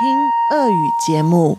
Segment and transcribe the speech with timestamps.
[0.00, 1.57] 听俄语节目。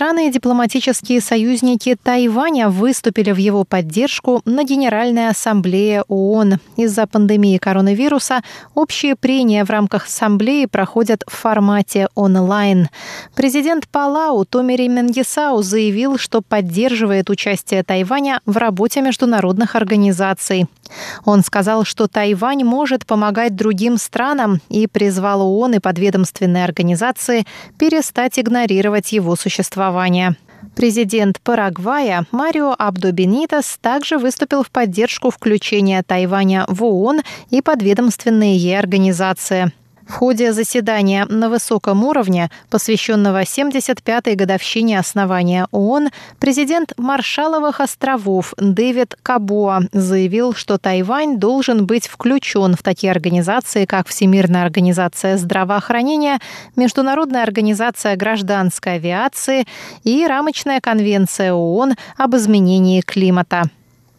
[0.00, 6.58] Страны и дипломатические союзники Тайваня выступили в его поддержку на Генеральной Ассамблее ООН.
[6.78, 8.40] Из-за пандемии коронавируса
[8.74, 12.88] общие прения в рамках Ассамблеи проходят в формате онлайн.
[13.34, 20.64] Президент Палау Томери Менгисау заявил, что поддерживает участие Тайваня в работе международных организаций.
[21.26, 27.44] Он сказал, что Тайвань может помогать другим странам и призвал ООН и подведомственные организации
[27.78, 29.89] перестать игнорировать его существование.
[30.76, 38.56] Президент Парагвая Марио Абдо Бенитас также выступил в поддержку включения Тайваня в ООН и подведомственные
[38.56, 39.72] ей организации.
[40.10, 46.08] В ходе заседания на высоком уровне, посвященного 75-й годовщине основания ООН,
[46.40, 54.08] президент Маршаловых островов Дэвид Кабоа заявил, что Тайвань должен быть включен в такие организации, как
[54.08, 56.40] Всемирная организация здравоохранения,
[56.74, 59.64] Международная организация гражданской авиации
[60.02, 63.70] и Рамочная конвенция ООН об изменении климата.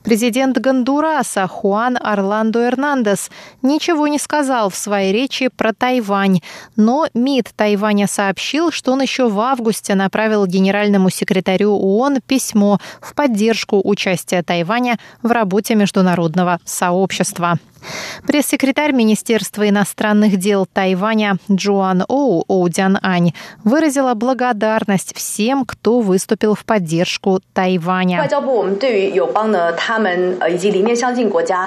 [0.04, 3.30] Президент Гондураса Хуан Орландо Эрнандес
[3.62, 6.42] ничего не сказал в своей речи про Тайвань,
[6.76, 13.14] но МИД Тайваня сообщил, что он еще в августе направил генеральному секретарю ООН письмо в
[13.14, 17.60] поддержку участия Тайваня в работе международного сообщества.
[18.26, 23.34] Пресс-секретарь Министерства иностранных дел Тайваня Джоан Оу Оудян Ань
[23.64, 28.22] выразила благодарность всем, кто выступил в поддержку Тайваня.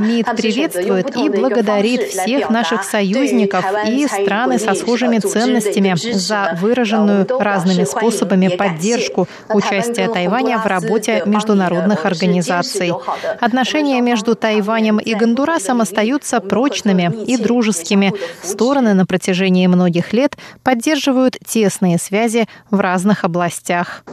[0.01, 7.85] МИД приветствует и благодарит всех наших союзников и страны со схожими ценностями за выраженную разными
[7.85, 12.93] способами поддержку участия Тайваня в работе международных организаций.
[13.41, 18.13] Отношения между Тайванем и Гондурасом остаются остаются прочными и дружескими.
[18.43, 24.05] Стороны на протяжении многих лет поддерживают тесные связи в разных областях.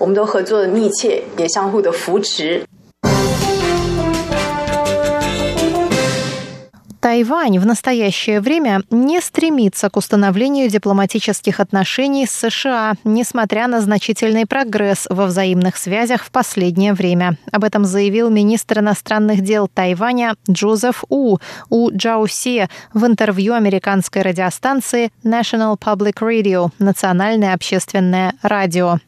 [7.02, 14.46] Тайвань в настоящее время не стремится к установлению дипломатических отношений с США, несмотря на значительный
[14.46, 17.38] прогресс во взаимных связях в последнее время.
[17.52, 21.40] Об этом заявил министр иностранных дел Тайваня Джозеф У
[21.70, 29.00] У Джаусе в интервью американской радиостанции National Public Radio– Национальное общественное радио.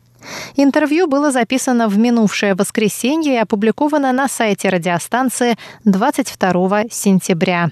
[0.56, 7.70] Интервью было записано в минувшее воскресенье и опубликовано на сайте радиостанции 22 сентября.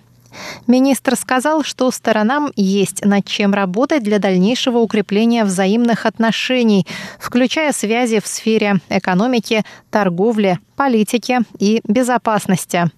[0.67, 6.87] Министр сказал, что сторонам есть над чем работать для дальнейшего укрепления взаимных отношений,
[7.19, 12.89] включая связи в сфере экономики, торговли, политики и безопасности.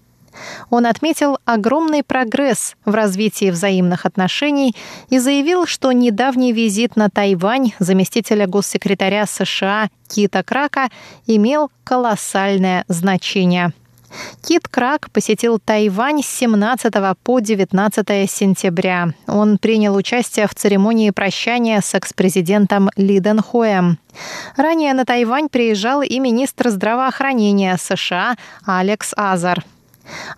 [0.70, 4.74] Он отметил огромный прогресс в развитии взаимных отношений
[5.08, 10.88] и заявил, что недавний визит на Тайвань заместителя госсекретаря США Кита Крака
[11.26, 13.72] имел колоссальное значение–
[14.42, 19.08] Кит Крак посетил Тайвань с 17 по 19 сентября.
[19.26, 23.98] Он принял участие в церемонии прощания с экс-президентом Ли Дэн Хоем.
[24.56, 29.64] Ранее на Тайвань приезжал и министр здравоохранения США Алекс Азар.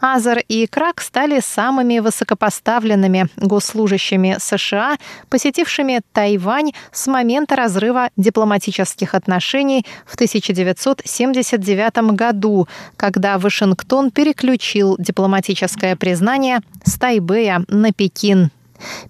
[0.01, 4.97] Азер и Крак стали самыми высокопоставленными госслужащими США,
[5.29, 16.61] посетившими Тайвань с момента разрыва дипломатических отношений в 1979 году, когда Вашингтон переключил дипломатическое признание
[16.85, 18.51] с Тайбэя на Пекин.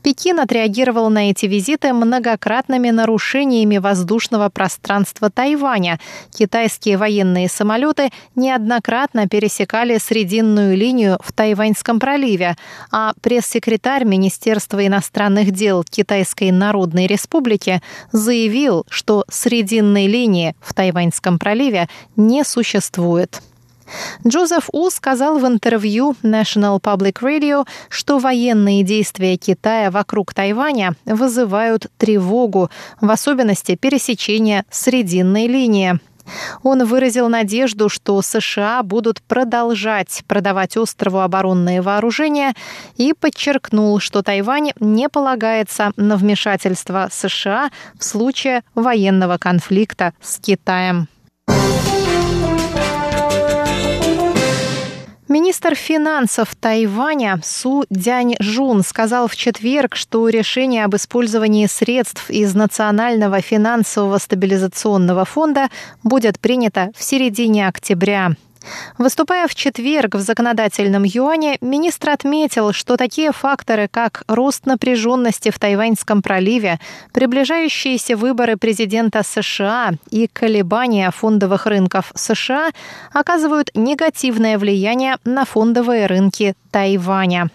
[0.03, 5.99] Пекин отреагировал на эти визиты многократными нарушениями воздушного пространства Тайваня.
[6.33, 12.57] Китайские военные самолеты неоднократно пересекали срединную линию в Тайваньском проливе,
[12.91, 21.89] а пресс-секретарь Министерства иностранных дел Китайской Народной Республики заявил, что срединной линии в Тайваньском проливе
[22.17, 23.41] не существует.
[24.27, 31.87] Джозеф У сказал в интервью National Public Radio, что военные действия Китая вокруг Тайваня вызывают
[31.99, 35.99] тревогу, в особенности пересечения Срединной линии.
[36.63, 42.55] Он выразил надежду, что США будут продолжать продавать острову оборонные вооружения
[42.97, 51.09] и подчеркнул, что Тайвань не полагается на вмешательство США в случае военного конфликта с Китаем.
[55.39, 62.55] Министр финансов Тайваня Су Дянь Жун сказал в четверг, что решение об использовании средств из
[62.55, 65.69] Национального финансового стабилизационного фонда
[66.03, 68.33] будет принято в середине октября.
[68.99, 75.59] Выступая в четверг в законодательном юане, министр отметил, что такие факторы, как рост напряженности в
[75.59, 76.79] Тайваньском проливе,
[77.13, 82.71] приближающиеся выборы президента США и колебания фондовых рынков США
[83.13, 87.51] оказывают негативное влияние на фондовые рынки Тайваня.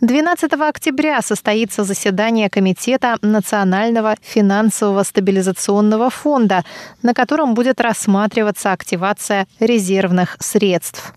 [0.00, 6.64] 12 октября состоится заседание Комитета Национального финансового стабилизационного фонда,
[7.02, 11.14] на котором будет рассматриваться активация резервных средств.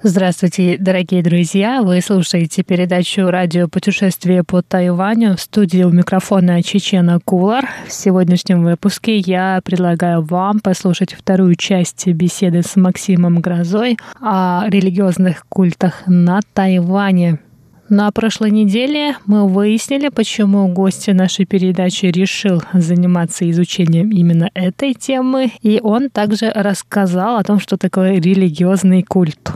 [0.07, 1.81] Здравствуйте, дорогие друзья!
[1.81, 7.67] Вы слушаете передачу «Радио путешествие по Тайваню» в студии у микрофона Чечена Кулар.
[7.89, 15.47] В сегодняшнем выпуске я предлагаю вам послушать вторую часть беседы с Максимом Грозой о религиозных
[15.49, 17.39] культах на Тайване.
[17.97, 25.53] На прошлой неделе мы выяснили, почему гость нашей передачи решил заниматься изучением именно этой темы,
[25.63, 29.53] и он также рассказал о том, что такое религиозный культ.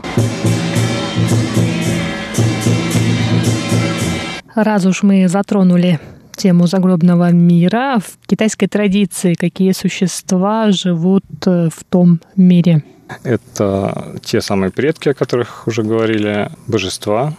[4.55, 5.99] Раз уж мы затронули
[6.33, 12.83] тему загробного мира, в китайской традиции какие существа живут в том мире?
[13.23, 17.33] Это те самые предки, о которых уже говорили, божества,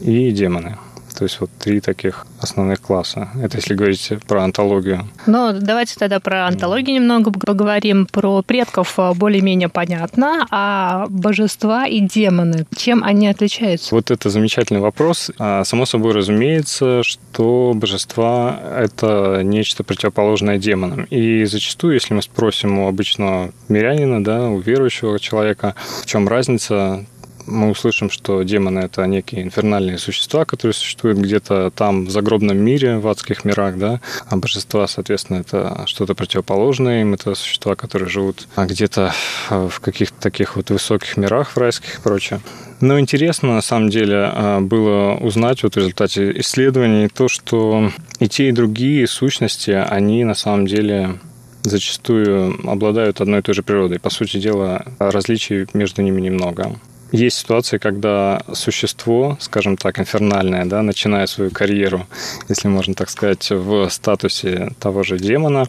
[0.00, 0.76] и демоны.
[1.14, 3.28] То есть вот три таких основных класса.
[3.40, 5.08] Это если говорить про антологию.
[5.26, 8.06] Ну, давайте тогда про антологию немного поговорим.
[8.06, 13.94] Про предков более-менее понятно, а божества и демоны, чем они отличаются?
[13.94, 15.30] Вот это замечательный вопрос.
[15.38, 21.04] А, само собой разумеется, что божества— это нечто противоположное демонам.
[21.04, 27.06] И зачастую, если мы спросим у обычного мирянина, да, у верующего человека, в чем разница,
[27.46, 32.98] мы услышим, что демоны– это некие инфернальные существа, которые существуют где-то там в загробном мире,
[32.98, 38.48] в адских мирах, да, а божества, соответственно, это что-то противоположное им, это существа, которые живут
[38.56, 39.12] где-то
[39.48, 42.40] в каких-то таких вот высоких мирах, в райских и прочее.
[42.80, 48.28] Но интересно, на самом деле, а, было узнать вот в результате исследований то, что и
[48.28, 51.20] те, и другие сущности, они на самом деле
[51.62, 54.00] зачастую обладают одной и той же природой.
[54.00, 56.76] По сути дела, различий между ними немного.
[57.12, 62.06] Есть ситуации, когда существо, скажем так, инфернальное, да, начиная свою карьеру,
[62.48, 65.66] если можно так сказать, в статусе того же демона,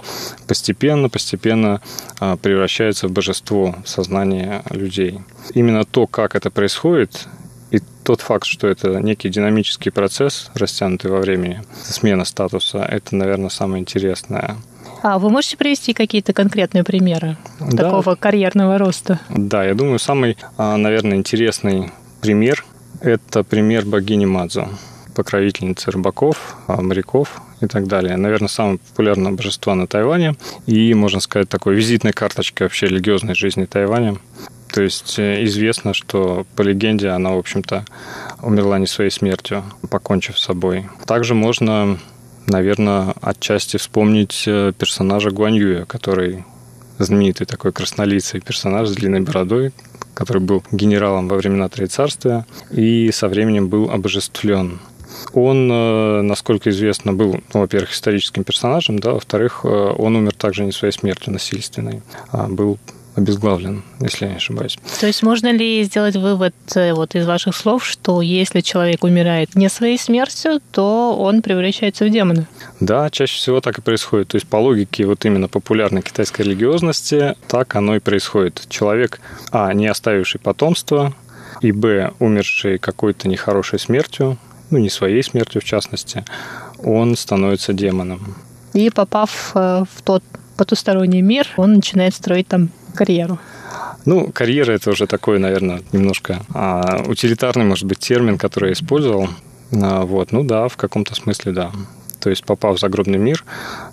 [0.47, 1.81] постепенно, постепенно
[2.21, 5.19] а, превращается в божество в сознании людей.
[5.53, 7.27] Именно то, как это происходит,
[7.71, 13.49] и тот факт, что это некий динамический процесс, растянутый во времени, смена статуса, это, наверное,
[13.49, 14.55] самое интересное.
[15.03, 17.75] А вы можете привести какие-то конкретные примеры да.
[17.75, 19.19] такого карьерного роста?
[19.29, 21.91] Да, я думаю, самый, а, наверное, интересный
[22.21, 22.63] пример–
[23.01, 24.69] это пример богини Мадзо,
[25.13, 28.15] покровительницы рыбаков, а, моряков и так далее.
[28.15, 30.35] Наверное, самое популярное божество на Тайване
[30.67, 34.15] и, можно сказать, такой визитной карточкой вообще религиозной жизни Тайваня.
[34.71, 37.85] То есть э, известно, что по легенде она, в общем-то,
[38.41, 40.87] умерла не своей смертью, покончив с собой.
[41.05, 41.99] Также можно
[42.47, 46.45] наверное, отчасти вспомнить э, персонажа Гуаньюя, который
[46.99, 49.71] знаменитый такой краснолицый персонаж с длинной бородой,
[50.13, 54.79] который был генералом во времена Троецарствия и со временем был обожествлен.
[55.33, 60.65] Он, э, насколько известно, был, ну, во-первых, историческим персонажем, да, во-вторых, э, он умер также
[60.65, 62.77] не своей смертью насильственной, а был
[63.15, 64.77] обезглавлен, если я не ошибаюсь.
[64.99, 69.55] То есть можно ли сделать вывод э, вот из ваших слов, что если человек умирает
[69.55, 72.47] не своей смертью, то он превращается в демона?
[72.79, 74.29] Да, чаще всего так и происходит.
[74.29, 78.65] То есть по логике вот именно популярной китайской религиозности так оно и происходит.
[78.69, 81.13] Человек, а, не оставивший потомство,
[81.61, 84.37] и, б, умерший какой-то нехорошей смертью,
[84.69, 86.25] ну, не своей смертью в частности,
[86.83, 88.35] он становится демоном.
[88.73, 90.23] И попав э, в тот
[90.57, 93.39] потусторонний мир, он начинает строить там карьеру?
[94.05, 99.29] Ну, карьера это уже такой, наверное, немножко а, утилитарный, может быть, термин, который я использовал.
[99.71, 101.71] А, вот, ну да, в каком-то смысле да.
[102.19, 103.43] То есть, попав в загробный мир,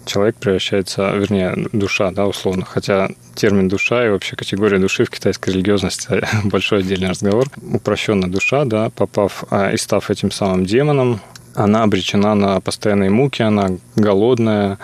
[0.04, 2.64] человек превращается, вернее, душа, да, условно.
[2.64, 7.46] Хотя термин душа и вообще категория души в китайской религиозности большой отдельный разговор.
[7.72, 11.20] Упрощенно душа, да, попав а, и став этим самым демоном,
[11.54, 14.78] она обречена на постоянные муки, она голодная,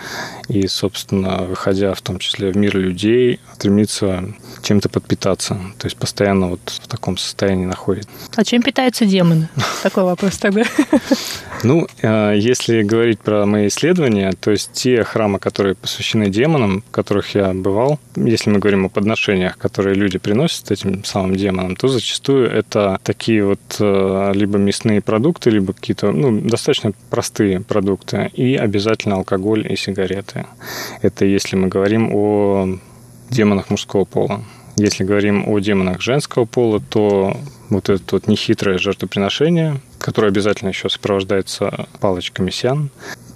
[0.47, 4.23] и, собственно, выходя в том числе в мир людей, стремится
[4.61, 5.57] чем-то подпитаться.
[5.77, 8.09] То есть постоянно вот в таком состоянии находится.
[8.35, 9.49] А чем питаются демоны?
[9.83, 10.63] Такой вопрос тогда.
[11.63, 16.91] Ну, э, если говорить про мои исследования, то есть те храмы, которые посвящены демонам, в
[16.91, 21.87] которых я бывал, если мы говорим о подношениях, которые люди приносят этим самым демонам, то
[21.87, 28.55] зачастую это такие вот э, либо мясные продукты, либо какие-то ну, достаточно простые продукты, и
[28.55, 30.45] обязательно алкоголь и сигареты.
[31.01, 32.79] Это если мы говорим о
[33.29, 34.43] демонах мужского пола.
[34.75, 37.35] Если говорим о демонах женского пола, то
[37.69, 42.89] вот это вот нехитрое жертвоприношение, которое обязательно еще сопровождается палочками сян.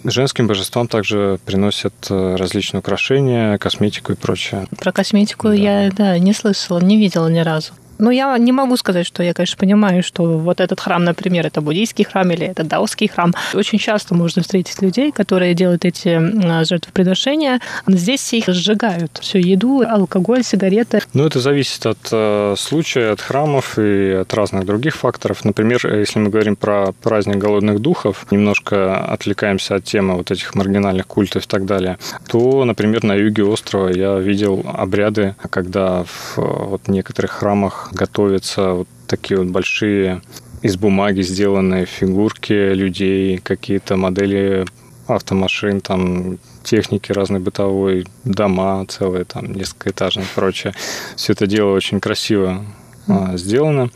[0.04, 4.68] Женским божествам также приносят э, различные украшения, косметику и прочее.
[4.80, 5.54] Про косметику да.
[5.54, 7.74] я да, не слышала, не видела ни разу.
[8.02, 11.62] Ну, я не могу сказать, что я, конечно, понимаю, что вот этот храм, например, это
[11.62, 13.32] буддийский храм или это даосский храм.
[13.54, 16.20] Очень часто можно встретить людей, которые делают эти
[16.66, 17.60] жертвоприношения.
[17.86, 19.20] Здесь их сжигают.
[19.22, 21.02] Всю еду, алкоголь, сигареты.
[21.14, 25.46] Ну, это зависит от э, случая, от храмов и от разных других факторов.
[25.46, 31.06] Например, если мы говорим про праздник голодных духов, немножко отвлекаемся от темы вот этих маргинальных
[31.06, 36.88] культов и так далее, то, например, на юге острова я видел обряды, когда в вот,
[36.88, 40.22] некоторых храмах готовятся вот такие вот большие
[40.62, 44.66] из бумаги сделанные фигурки людей, какие-то модели
[45.08, 50.74] автомашин, там техники разной бытовой, дома целые, там несколько этажных и прочее.
[51.16, 52.64] Все это дело очень красиво
[53.08, 53.90] а, сделано.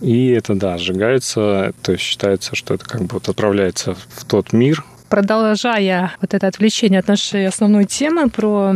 [0.00, 4.52] И это, да, сжигается, то есть считается, что это как бы вот отправляется в тот
[4.52, 4.84] мир.
[5.08, 8.74] Продолжая вот это отвлечение от нашей основной темы про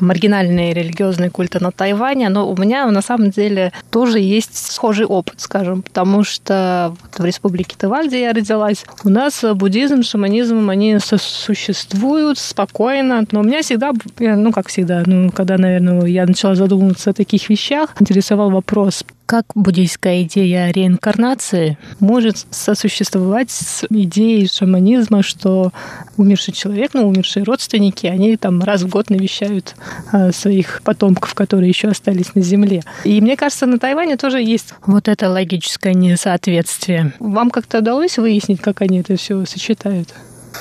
[0.00, 5.40] маргинальные религиозные культы на Тайване, но у меня на самом деле тоже есть схожий опыт,
[5.40, 12.38] скажем, потому что в республике Тайвань, где я родилась, у нас буддизм, шаманизм, они существуют
[12.38, 17.14] спокойно, но у меня всегда, ну как всегда, ну когда, наверное, я начала задумываться о
[17.14, 25.72] таких вещах, интересовал вопрос, как буддийская идея реинкарнации может сосуществовать с идеей шаманизма, что
[26.18, 29.74] умерший человек, ну, умершие родственники, они там раз в год навещают
[30.12, 32.82] а, своих потомков, которые еще остались на Земле.
[33.04, 37.14] И мне кажется, на Тайване тоже есть вот это логическое несоответствие.
[37.18, 40.10] Вам как-то удалось выяснить, как они это все сочетают?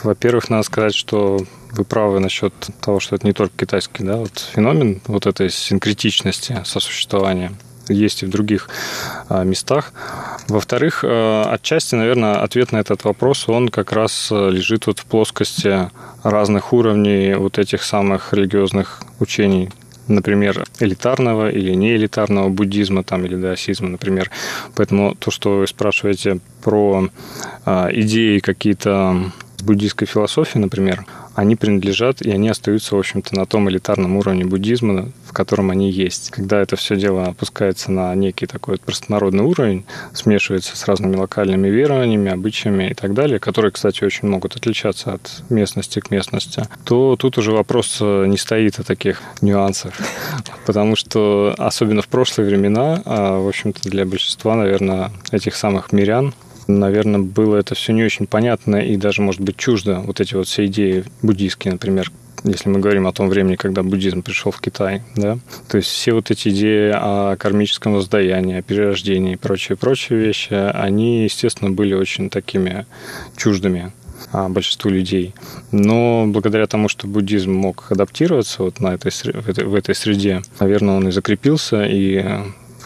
[0.02, 1.40] Во-первых, надо сказать, что
[1.74, 6.62] вы правы насчет того, что это не только китайский да, вот феномен вот этой синкретичности
[6.64, 7.52] сосуществования
[7.92, 8.70] есть и в других
[9.30, 9.94] а, местах.
[10.48, 15.06] Во-вторых, а, отчасти, наверное, ответ на этот вопрос, он как раз а, лежит вот в
[15.06, 15.90] плоскости
[16.24, 19.70] разных уровней вот этих самых религиозных учений,
[20.08, 24.30] например, элитарного или неэлитарного буддизма там, или даосизма, например.
[24.76, 27.10] Поэтому то, что вы спрашиваете про
[27.66, 29.32] идеи какие-то
[29.64, 35.12] буддийской философии, например, они принадлежат и они остаются, в общем-то, на том элитарном уровне буддизма,
[35.26, 36.30] в котором они есть.
[36.30, 42.32] Когда это все дело опускается на некий такой простонародный уровень, смешивается с разными локальными верованиями,
[42.32, 47.38] обычаями и так далее, которые, кстати, очень могут отличаться от местности к местности, то тут
[47.38, 49.94] уже вопрос э, не стоит о таких нюансах.
[50.66, 56.34] Потому что, особенно в прошлые времена, а, в общем-то, для большинства, наверное, этих самых мирян,
[56.80, 60.00] наверное, было это все не очень понятно и даже, может быть, чуждо.
[60.00, 62.12] Вот эти вот все идеи буддийские, например,
[62.44, 65.38] если мы говорим о том времени, когда буддизм пришел в Китай, да,
[65.68, 71.24] то есть все вот эти идеи о кармическом воздаянии, о перерождении и прочие-прочие вещи, они,
[71.24, 72.88] естественно, были очень такими
[73.38, 73.92] чуждыми
[74.32, 75.34] а, большинству людей.
[75.72, 80.42] Но благодаря тому, что буддизм мог адаптироваться вот на этой, в, этой, в этой среде,
[80.60, 82.26] наверное, он и закрепился, и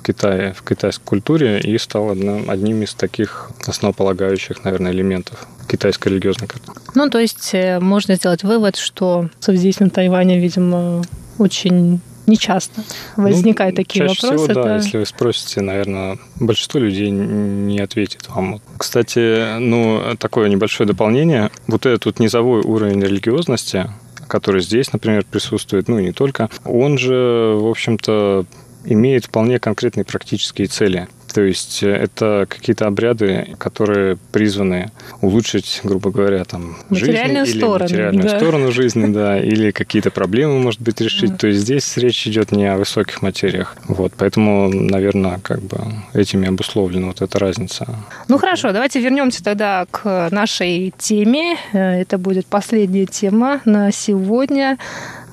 [0.06, 6.48] Китае, в китайской культуре и стал одним, одним из таких основополагающих, наверное, элементов китайской религиозной
[6.48, 6.80] культуры.
[6.94, 11.04] Ну, то есть э, можно сделать вывод, что здесь на Тайване, видимо,
[11.40, 12.84] очень нечасто
[13.18, 14.44] возникают ну, такие чаще вопросы.
[14.44, 18.62] Всего, да, да, если вы спросите, наверное, большинство людей не ответит вам.
[18.78, 21.52] Кстати, ну, такое небольшое дополнение.
[21.68, 23.90] Вот этот вот низовой уровень религиозности,
[24.28, 28.46] который здесь, например, присутствует, ну и не только, он же, в общем-то,
[28.86, 31.08] имеет вполне конкретные практические цели.
[31.36, 34.90] То есть э, это какие-то обряды, которые призваны
[35.20, 38.38] улучшить, грубо говоря, там материальную жизнь сторону, или материальную да.
[38.38, 41.32] сторону жизни, да, или какие-то проблемы, может быть, решить.
[41.32, 41.36] Да.
[41.36, 43.76] То есть здесь речь идет не о высоких материях.
[43.90, 45.78] Вот, поэтому, наверное, как бы
[46.14, 47.86] этими обусловлена вот эта разница.
[48.30, 51.58] Ну хорошо, давайте вернемся тогда к нашей теме.
[51.74, 54.78] Э, это будет последняя тема на сегодня.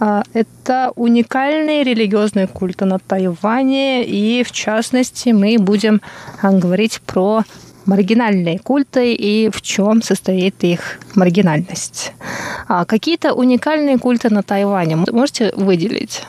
[0.04, 6.00] А, это уникальные религиозные культы на Тайване, и в частности мы будем
[6.40, 7.44] а, говорить про
[7.86, 12.14] маргинальные культы и в чем состоит их маргинальность.
[12.66, 16.24] А какие-то уникальные культы на Тайване можете выделить?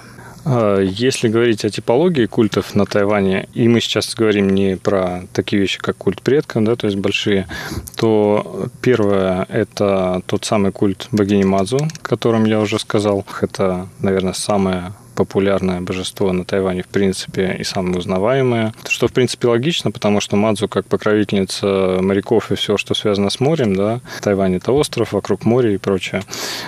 [0.45, 5.62] А, если говорить о типологии культов на Тайване, и мы сейчас говорим не про такие
[5.62, 7.47] вещи, как культ предков, да, то есть большие,
[7.95, 13.25] то первое– это тот самый культ богини Мадзу, о котором я уже сказал.
[13.41, 18.73] Это, наверное, самое популярное божество на Тайване, в принципе, и самое узнаваемое.
[18.88, 23.39] Что, в принципе, логично, потому что Мадзу как покровительница моряков и все, что связано с
[23.39, 26.23] морем, да, Тайвань– это остров, вокруг моря и прочее.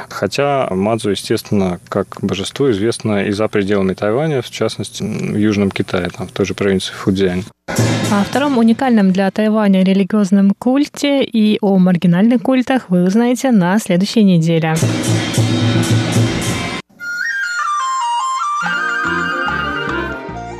[0.10, 6.10] Хотя Мадзу, естественно, как божество известно и за пределами Тайваня, в частности, в Южном Китае,
[6.10, 7.44] там, в той же провинции Фудзянь.
[8.12, 14.24] О втором уникальном для Тайваня религиозном культе и о маргинальных культах вы узнаете на следующей
[14.24, 14.76] неделе.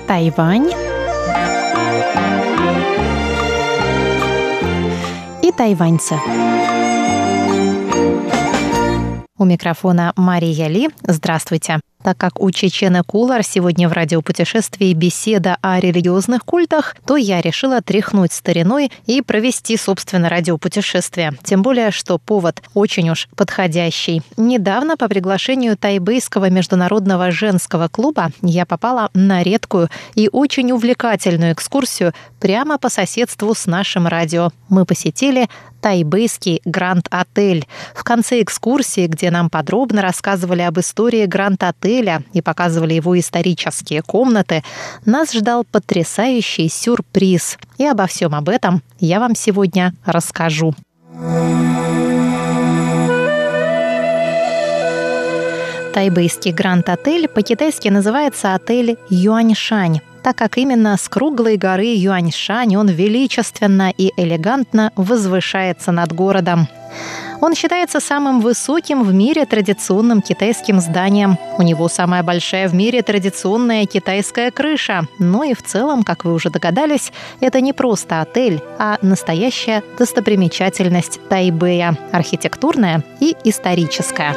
[0.08, 0.70] Тайвань
[5.42, 6.16] и тайваньцы.
[9.38, 10.90] У микрофона Мария Ли.
[11.08, 11.80] Здравствуйте.
[12.06, 17.82] Так как у Чечены Кулар сегодня в радиопутешествии беседа о религиозных культах, то я решила
[17.82, 21.34] тряхнуть стариной и провести, собственно, радиопутешествие.
[21.42, 24.22] Тем более, что повод очень уж подходящий.
[24.38, 32.14] Недавно по приглашению Тайбейского международного женского клуба я попала на редкую и очень увлекательную экскурсию
[32.40, 34.52] прямо по соседству с нашим радио.
[34.70, 35.48] Мы посетили
[35.82, 37.68] тайбейский Гранд-отель.
[37.94, 41.95] В конце экскурсии, где нам подробно рассказывали об истории Гранд-отеля
[42.34, 44.64] и показывали его исторические комнаты,
[45.06, 47.58] нас ждал потрясающий сюрприз.
[47.78, 50.74] И обо всем об этом я вам сегодня расскажу.
[55.94, 63.94] Тайбэйский Гранд-отель по-китайски называется отель Юаньшань так как именно с круглой горы Юаньшань он величественно
[63.96, 66.68] и элегантно возвышается над городом.
[67.42, 71.38] Он считается самым высоким в мире традиционным китайским зданием.
[71.58, 75.08] У него самая большая в мире традиционная китайская крыша.
[75.20, 81.20] Но и в целом, как вы уже догадались, это не просто отель, а настоящая достопримечательность
[81.30, 84.36] Тайбэя– архитектурная и историческая.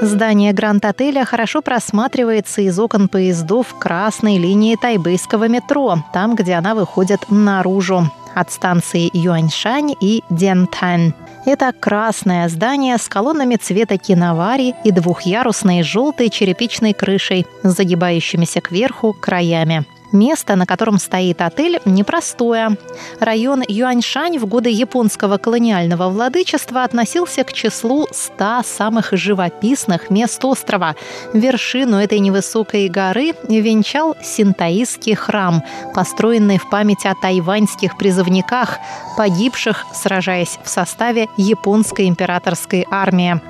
[0.00, 7.26] Здание Гранд-отеля хорошо просматривается из окон поездов красной линии тайбэйского метро, там, где она выходит
[7.28, 11.12] наружу, от станции Юаньшань и Дентань.
[11.46, 19.84] Это красное здание с колоннами цвета киновари и двухъярусной желтой черепичной крышей, загибающимися кверху краями.
[20.12, 22.76] Место, на котором стоит отель, непростое.
[23.20, 30.96] Район Юаньшань в годы японского колониального владычества относился к числу 100 самых живописных мест острова.
[31.32, 35.62] Вершину этой невысокой горы венчал синтаистский храм,
[35.94, 38.78] построенный в память о тайваньских призывниках,
[39.16, 43.40] погибших, сражаясь в составе японской императорской армии.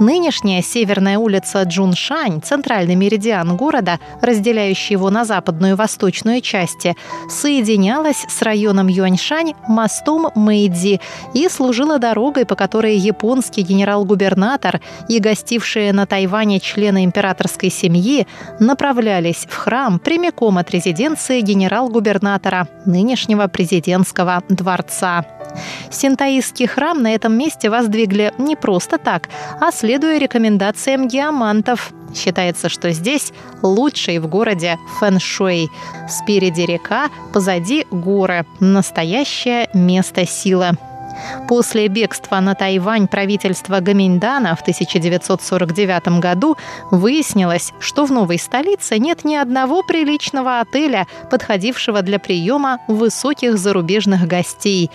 [0.00, 6.96] Нынешняя северная улица Джуншань, центральный меридиан города, разделяющий его на западную и восточную части,
[7.30, 11.00] соединялась с районом Юаньшань мостом Мэйдзи
[11.34, 18.26] и служила дорогой, по которой японский генерал-губернатор и гостившие на Тайване члены императорской семьи
[18.60, 25.24] направлялись в храм прямиком от резиденции генерал-губернатора, нынешнего президентского дворца.
[25.90, 29.28] Синтаистский храм на этом месте воздвигли не просто так,
[29.60, 31.92] а следуя рекомендациям геомантов.
[32.14, 35.68] Считается, что здесь лучший в городе фэн-шуй.
[36.08, 38.46] Спереди река, позади горы.
[38.60, 40.78] Настоящее место силы.
[41.48, 46.56] После бегства на Тайвань правительства Гаминьдана в 1949 году
[46.90, 54.26] выяснилось, что в новой столице нет ни одного приличного отеля, подходившего для приема высоких зарубежных
[54.26, 54.90] гостей.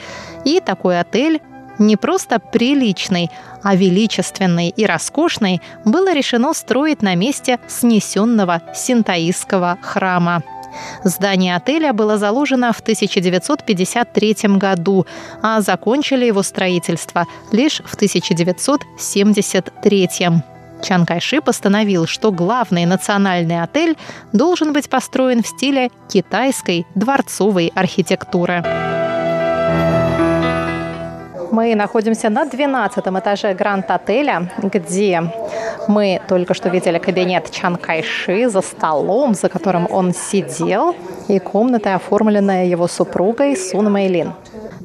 [0.46, 1.42] И такой отель
[1.80, 3.30] не просто приличный,
[3.64, 10.44] а величественный и роскошный было решено строить на месте снесенного синтаистского храма.
[11.04, 15.06] Здание отеля было заложено в 1953 году,
[15.42, 20.10] а закончили его строительство лишь в 1973.
[20.84, 23.98] Чан Кайши постановил, что главный национальный отель
[24.34, 28.64] должен быть построен в стиле китайской дворцовой архитектуры.
[31.52, 35.22] Мы находимся на 12 этаже Гранд-отеля, где
[35.88, 40.96] мы только что видели кабинет Чан Кайши за столом, за которым он сидел,
[41.28, 44.32] и комната, оформленная его супругой Сун Мэйлин.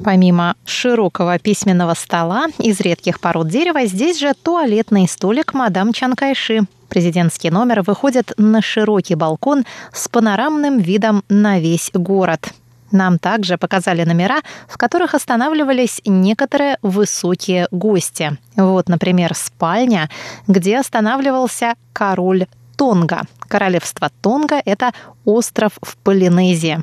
[0.05, 6.63] Помимо широкого письменного стола из редких пород дерева, здесь же туалетный столик мадам Чан Кайши.
[6.89, 12.49] Президентский номер выходит на широкий балкон с панорамным видом на весь город–
[12.93, 18.37] нам также показали номера, в которых останавливались некоторые высокие гости.
[18.57, 20.09] Вот, например, спальня,
[20.47, 23.23] где останавливался король Тонга.
[23.49, 24.93] Королевство Тонга– это
[25.25, 26.83] остров в Полинезии.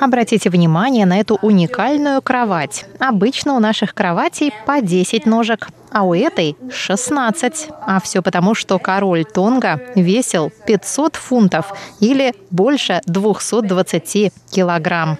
[0.00, 2.86] Обратите внимание на эту уникальную кровать.
[2.98, 7.68] Обычно у наших кроватей по 10 ножек, а у этой 16.
[7.86, 15.18] А все потому, что король Тонга весил 500 фунтов или больше 220 килограмм.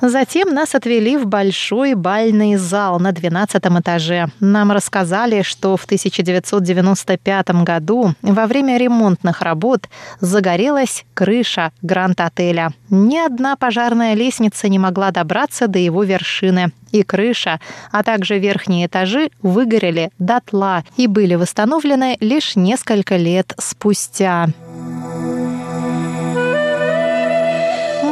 [0.00, 4.28] Затем нас отвели в большой бальный зал на 12 этаже.
[4.38, 9.88] Нам рассказали, что в 1995 году во время ремонтных работ
[10.20, 12.72] загорелась крыша Гранд-отеля.
[12.90, 16.72] Ни одна пожарная лестница не могла добраться до его вершины.
[16.90, 17.60] И крыша,
[17.92, 24.48] а также верхние этажи выгорели дотла и были восстановлены лишь несколько лет спустя.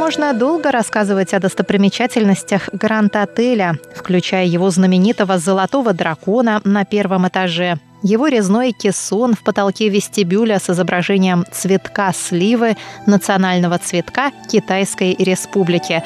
[0.06, 8.28] Можно долго рассказывать о достопримечательностях Гранд-отеля, включая его знаменитого «Золотого дракона» на первом этаже, его
[8.28, 12.76] резной кессон в потолке вестибюля с изображением цветка сливы,
[13.08, 16.04] национального цветка Китайской Республики.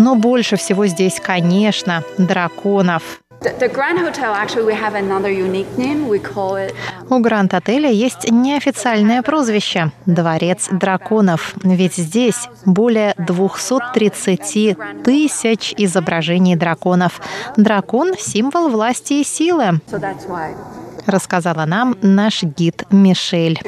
[0.00, 3.20] Но больше всего здесь, конечно, драконов.
[7.08, 11.54] У Гранд-отеля есть неофициальное прозвище– Дворец драконов.
[11.62, 17.20] Ведь здесь более 230 тысяч изображений драконов.
[17.56, 19.80] Дракон– символ власти и силы
[21.08, 23.60] рассказала нам наш гид Мишель.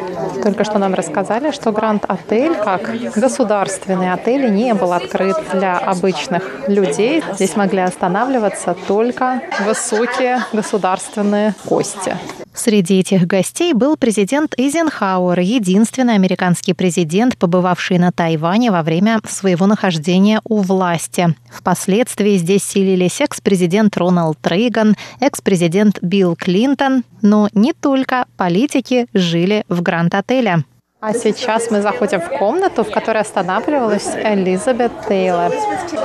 [0.43, 2.83] Только что нам рассказали, что Гранд-отель, как
[3.17, 7.23] государственный отель, не был открыт для обычных людей.
[7.35, 12.17] Здесь могли останавливаться только высокие государственные гости.
[12.53, 19.67] Среди этих гостей был президент Эйзенхауэр, единственный американский президент, побывавший на Тайване во время своего
[19.67, 21.35] нахождения у власти.
[21.51, 29.81] Впоследствии здесь селились экс-президент Рональд Рейган, экс-президент Билл Клинтон, но не только политики жили в
[29.83, 30.65] Гранд-отеле.
[31.03, 35.51] А сейчас мы заходим в комнату, в которой останавливалась Элизабет Тейлор.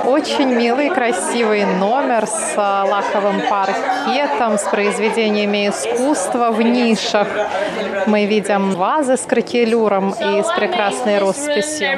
[0.06, 7.28] Очень милый, красивый номер с лаковым паркетом, с произведениями искусства в нишах.
[8.06, 11.90] Мы видим вазы с кракелюром и с прекрасной росписью.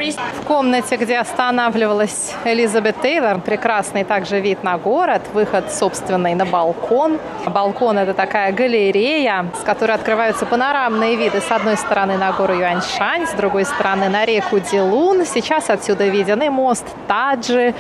[0.42, 7.20] В комнате, где останавливалась Элизабет Тейлор, прекрасный также вид на город, выход собственный на балкон.
[7.46, 12.82] Балкон— это такая галерея, с которой открываются панорамные виды с одной стороны на гору Юань
[12.96, 15.26] Шань, с другой стороны на реку Дилун.
[15.26, 17.74] Сейчас отсюда виден и мост Таджи,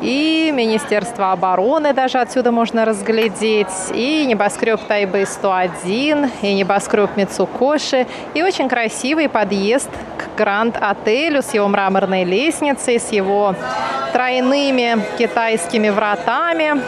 [0.00, 8.68] и Министерство обороны даже отсюда можно разглядеть, и небоскреб Тайбэй-101, и небоскреб Мицукоши, и очень
[8.68, 13.54] красивый подъезд к Гранд-отелю с его мраморной лестницей, с его
[14.12, 16.80] тройными китайскими вратами.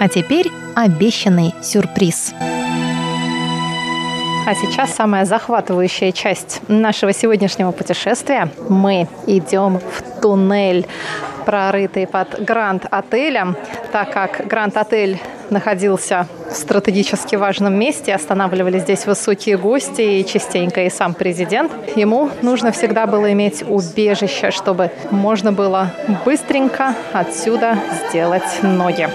[0.00, 2.34] А теперь обещанный сюрприз.
[4.46, 8.50] А сейчас самая захватывающая часть нашего сегодняшнего путешествия.
[8.68, 10.86] Мы идем в туннель,
[11.46, 13.56] прорытый под Гранд-отелем,
[13.90, 20.90] так как Гранд-отель находился в стратегически важном месте, останавливались здесь высокие гости и частенько и
[20.90, 21.72] сам президент.
[21.96, 25.90] Ему нужно всегда было иметь убежище, чтобы можно было
[26.26, 27.78] быстренько отсюда
[28.08, 29.08] сделать ноги.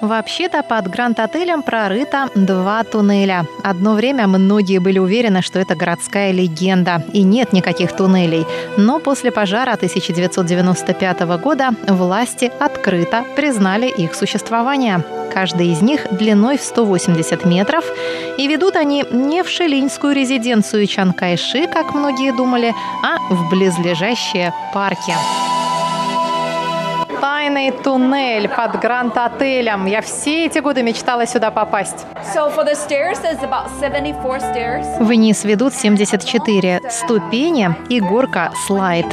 [0.00, 3.44] Вообще-то под Гранд-отелем прорыто два туннеля.
[3.62, 8.46] Одно время многие были уверены, что это городская легенда, и нет никаких туннелей.
[8.78, 15.04] Но после пожара 1995 года власти открыто признали их существование.
[15.34, 17.84] Каждый из них длиной в 180 метров,
[18.38, 25.14] и ведут они не в шелинскую резиденцию Чанкайши, как многие думали, а в близлежащие парки
[27.50, 29.86] тайный туннель под Гранд-отелем.
[29.86, 32.06] Я все эти годы мечтала сюда попасть.
[35.00, 39.06] Вниз ведут 74 ступени и горка слайд.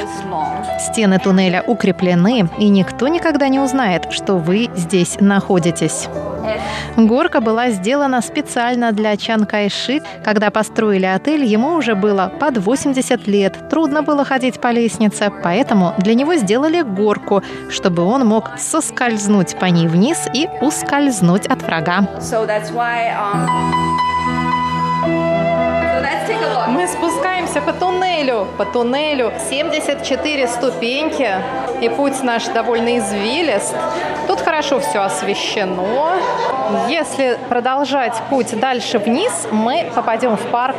[0.79, 6.07] Стены туннеля укреплены, и никто никогда не узнает, что вы здесь находитесь.
[6.95, 10.01] Горка была сделана специально для Чан Кайши.
[10.23, 13.69] Когда построили отель, ему уже было под 80 лет.
[13.69, 19.65] Трудно было ходить по лестнице, поэтому для него сделали горку, чтобы он мог соскользнуть по
[19.65, 22.01] ней вниз и ускользнуть от врага.
[22.19, 23.87] So that's why, um...
[26.67, 29.31] Мы спускаемся по туннелю, по туннелю.
[29.49, 31.31] 74 ступеньки,
[31.81, 33.73] и путь наш довольно извилист.
[34.27, 36.13] Тут хорошо все освещено.
[36.87, 40.77] Если продолжать путь дальше вниз, мы попадем в парк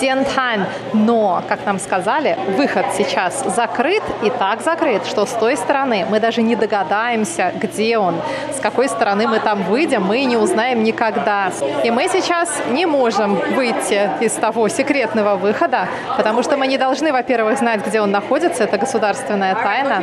[0.00, 0.64] Дентань.
[0.92, 6.20] Но, как нам сказали, выход сейчас закрыт и так закрыт, что с той стороны мы
[6.20, 8.16] даже не догадаемся, где он.
[8.56, 11.50] С какой стороны мы там выйдем, мы не узнаем никогда.
[11.84, 17.12] И мы сейчас не можем выйти из того секретного выхода, потому что мы не должны,
[17.12, 20.02] во-первых, знать, где он находится, это государственная тайна,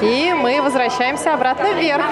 [0.00, 2.04] и мы возвращаемся обратно вверх.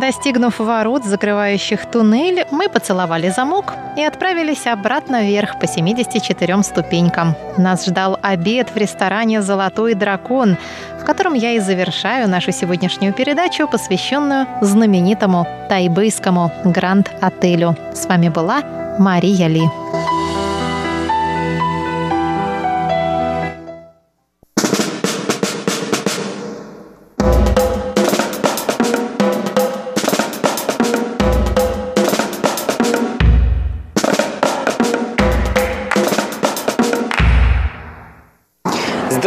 [0.00, 7.36] Достигнув ворот, закрывающих туннель, мы поцеловали замок и отправились обратно вверх по 74 ступенькам.
[7.58, 10.56] Нас ждал обед в ресторане «Золотой дракон»,
[11.00, 17.76] в котором я и завершаю нашу сегодняшнюю передачу, посвященную знаменитому тайбэйскому Гранд-отелю.
[17.94, 18.62] С вами была
[18.98, 19.62] Мария Ли.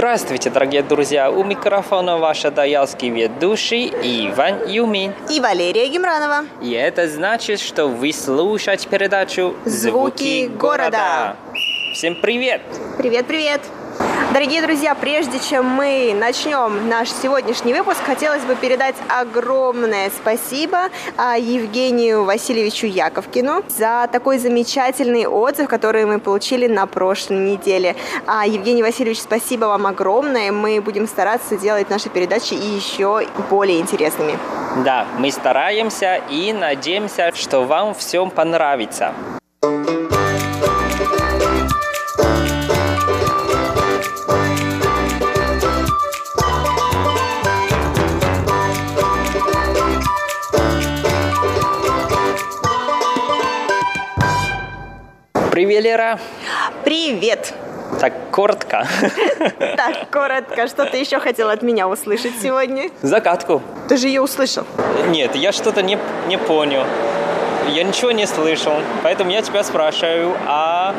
[0.07, 1.29] Здравствуйте, дорогие друзья!
[1.29, 5.13] У микрофона ваш даялский ведущий Иван Юмин.
[5.29, 6.45] И Валерия Гемранова.
[6.61, 10.91] И это значит, что вы слушаете передачу «Звуки, Звуки города».
[10.91, 11.35] города».
[11.91, 12.61] Всем привет!
[12.97, 13.59] Привет-привет!
[14.37, 21.39] Дорогие друзья, прежде чем мы начнем наш сегодняшний выпуск, хотелось бы передать огромное спасибо а,
[21.39, 27.95] Евгению Васильевичу Яковкину за такой замечательный отзыв, который мы получили на прошлой неделе.
[28.27, 30.51] А, Евгений Васильевич, спасибо вам огромное.
[30.51, 34.37] Мы будем стараться делать наши передачи еще более интересными.
[34.85, 39.15] Да, мы стараемся и надеемся, что вам всем понравится.
[55.57, 56.19] Привет, Лера.
[56.83, 57.51] Привет.
[57.99, 58.87] Так коротко.
[59.75, 62.91] Так, коротко, что ты еще хотел от меня услышать сегодня?
[63.01, 63.63] Загадку.
[63.89, 64.65] Ты же ее услышал.
[65.07, 66.83] Нет, я что-то не, не понял.
[67.69, 68.73] Я ничего не слышал.
[69.01, 70.93] Поэтому я тебя спрашиваю о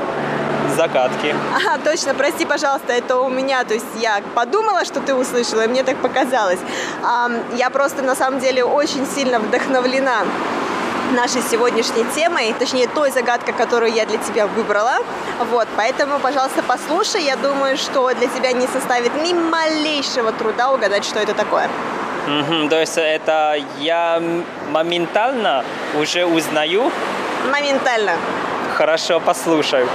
[0.74, 1.36] загадке.
[1.54, 5.68] Ага, точно, прости, пожалуйста, это у меня, то есть я подумала, что ты услышала, и
[5.68, 6.58] мне так показалось.
[7.56, 10.24] Я просто на самом деле очень сильно вдохновлена
[11.12, 14.98] нашей сегодняшней темой, точнее той загадкой, которую я для тебя выбрала.
[15.50, 17.24] Вот, поэтому, пожалуйста, послушай.
[17.24, 21.68] Я думаю, что для тебя не составит ни малейшего труда угадать, что это такое.
[22.26, 24.22] Мгм, то есть это я
[24.70, 25.64] моментально
[25.98, 26.90] уже узнаю.
[27.50, 28.12] Моментально.
[28.76, 29.88] Хорошо, послушаю.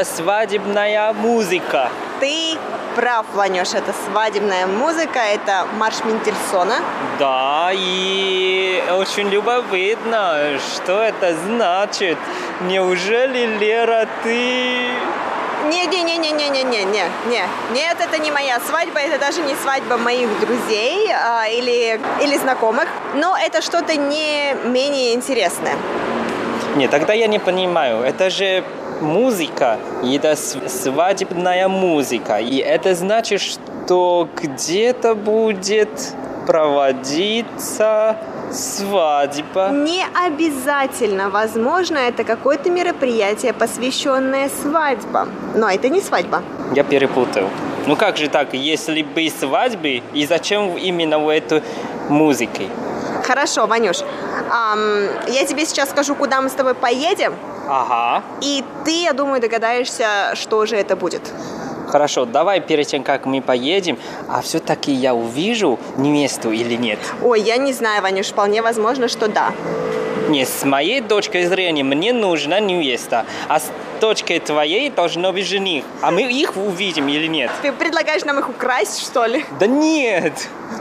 [0.00, 1.90] Это свадебная музыка.
[2.20, 2.56] Ты
[2.96, 6.76] прав, Ванюш, это свадебная музыка, это марш Мендельсона.
[7.18, 12.16] Да, и очень любопытно, что это значит.
[12.62, 14.88] Неужели, Лера, ты...
[15.68, 21.46] Не-не-не-не-не-не-не, не, не, нет, это не моя свадьба, это даже не свадьба моих друзей а,
[21.46, 25.74] или, или знакомых, но это что-то не менее интересное.
[26.76, 28.02] Нет, тогда я не понимаю.
[28.02, 28.64] Это же
[29.00, 32.38] музыка, это свадебная музыка.
[32.38, 35.90] И это значит, что где-то будет
[36.46, 38.16] проводиться
[38.52, 39.70] свадьба.
[39.70, 46.42] Не обязательно, возможно, это какое-то мероприятие, посвященное свадьбам, но это не свадьба.
[46.74, 47.44] Я перепутал.
[47.86, 51.62] Ну как же так, если бы свадьбы, и зачем именно в эту
[52.08, 52.66] музыке?
[53.24, 53.98] Хорошо, Ванюш,
[54.50, 54.78] ам,
[55.28, 57.34] я тебе сейчас скажу, куда мы с тобой поедем,
[57.70, 58.22] Ага.
[58.40, 61.22] и ты, я думаю, догадаешься, что же это будет.
[61.88, 66.98] Хорошо, давай перед тем, как мы поедем, а все-таки я увижу невесту или нет?
[67.22, 69.52] Ой, я не знаю, Ванюш, вполне возможно, что да.
[70.28, 75.84] Нет, с моей точки зрения мне нужна невеста, а с точки твоей должно быть жених.
[76.00, 77.50] А мы их увидим или нет?
[77.62, 79.44] Ты предлагаешь нам их украсть, что ли?
[79.58, 80.32] Да нет,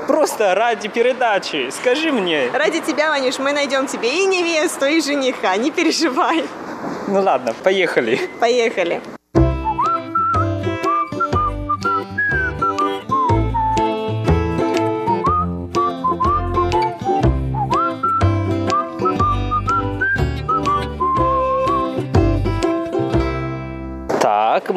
[0.06, 1.72] просто ради передачи.
[1.72, 2.50] Скажи мне.
[2.54, 6.44] Ради тебя, Ванюш, мы найдем тебе и невесту, и жениха, не переживай.
[7.12, 8.20] Ну ладно, поехали.
[8.40, 9.02] Поехали.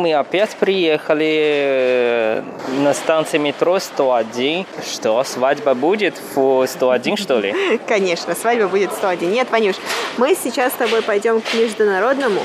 [0.02, 2.42] Мы опять приехали э,
[2.80, 4.66] на станции метро 101.
[4.84, 7.54] Что, свадьба будет в 101, что ли?
[7.86, 9.30] Конечно, свадьба будет 101.
[9.30, 9.76] Нет, Ванюш,
[10.18, 12.40] мы сейчас с тобой пойдем к международному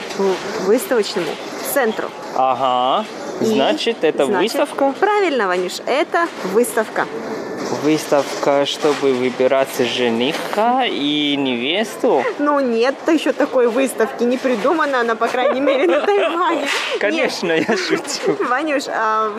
[0.68, 1.30] выставочному
[1.74, 2.10] центру.
[2.36, 3.06] Ага,
[3.42, 4.94] И, значит, это значит, выставка?
[5.00, 7.08] Правильно, Ванюш, это выставка.
[7.84, 12.24] Выставка, чтобы выбирать жениха и невесту?
[12.40, 16.62] Ну, нет еще такой выставки, не придумана она, по крайней мере, на Тайване.
[16.62, 16.70] Нет.
[17.00, 18.38] Конечно, я шучу.
[18.50, 18.84] Ванюш,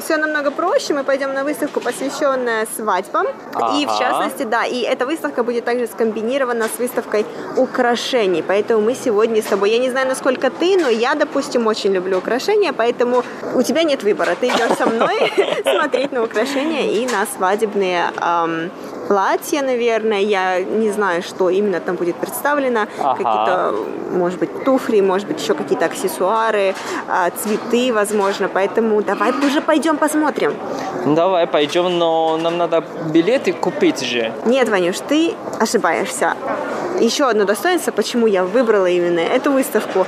[0.03, 0.95] все намного проще.
[0.95, 3.27] Мы пойдем на выставку, посвященную свадьбам.
[3.27, 3.99] И в Ага.
[3.99, 7.25] частности, да, и эта выставка будет также скомбинирована с выставкой
[7.57, 8.43] украшений.
[8.47, 12.19] Поэтому мы сегодня с тобой, я не знаю, насколько ты, но я, допустим, очень люблю
[12.19, 14.37] украшения, поэтому у тебя нет выбора.
[14.39, 18.71] Ты идешь со мной смотреть на украшения и на свадебные um,
[19.09, 20.21] платья, наверное.
[20.21, 22.87] Я не знаю, что именно там будет представлено.
[22.99, 23.17] Ага.
[23.17, 23.75] Какие-то
[24.11, 26.75] может быть, туфли, может быть, еще какие-то аксессуары,
[27.09, 28.49] а, цветы, возможно.
[28.49, 30.55] Поэтому давай уже пойдем посмотрим.
[31.07, 34.33] Давай пойдем, но нам надо билеты купить же.
[34.47, 36.35] Нет, Ванюш, ты ошибаешься.
[37.01, 40.07] Еще одно достоинство, почему я выбрала именно эту выставку,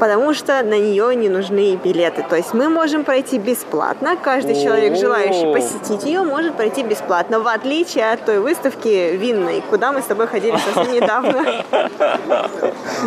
[0.00, 2.24] потому что на нее не нужны билеты.
[2.28, 4.16] То есть мы можем пройти бесплатно.
[4.16, 9.90] Каждый человек, желающий посетить ее, может пройти бесплатно, в отличие от той выставки винной, куда
[9.90, 11.44] мы с тобой ходили совсем недавно.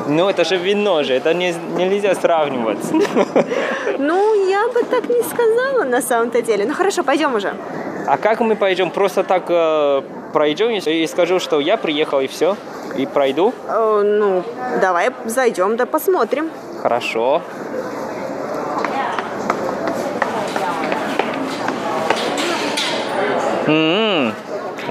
[0.08, 2.80] Ну, это же вино же, это не, нельзя сравнивать.
[4.00, 6.66] Ну, я бы так не сказала на самом-то деле.
[6.66, 7.54] Ну хорошо, пойдем уже.
[8.08, 8.90] А как мы пойдем?
[8.92, 10.02] Просто так э,
[10.34, 12.58] пройдем и скажу, что я приехал и все,
[12.98, 13.54] и пройду?
[13.68, 14.44] Э, Ну,
[14.82, 16.50] давай зайдем да посмотрим.
[16.82, 17.42] Хорошо.
[23.68, 24.34] М,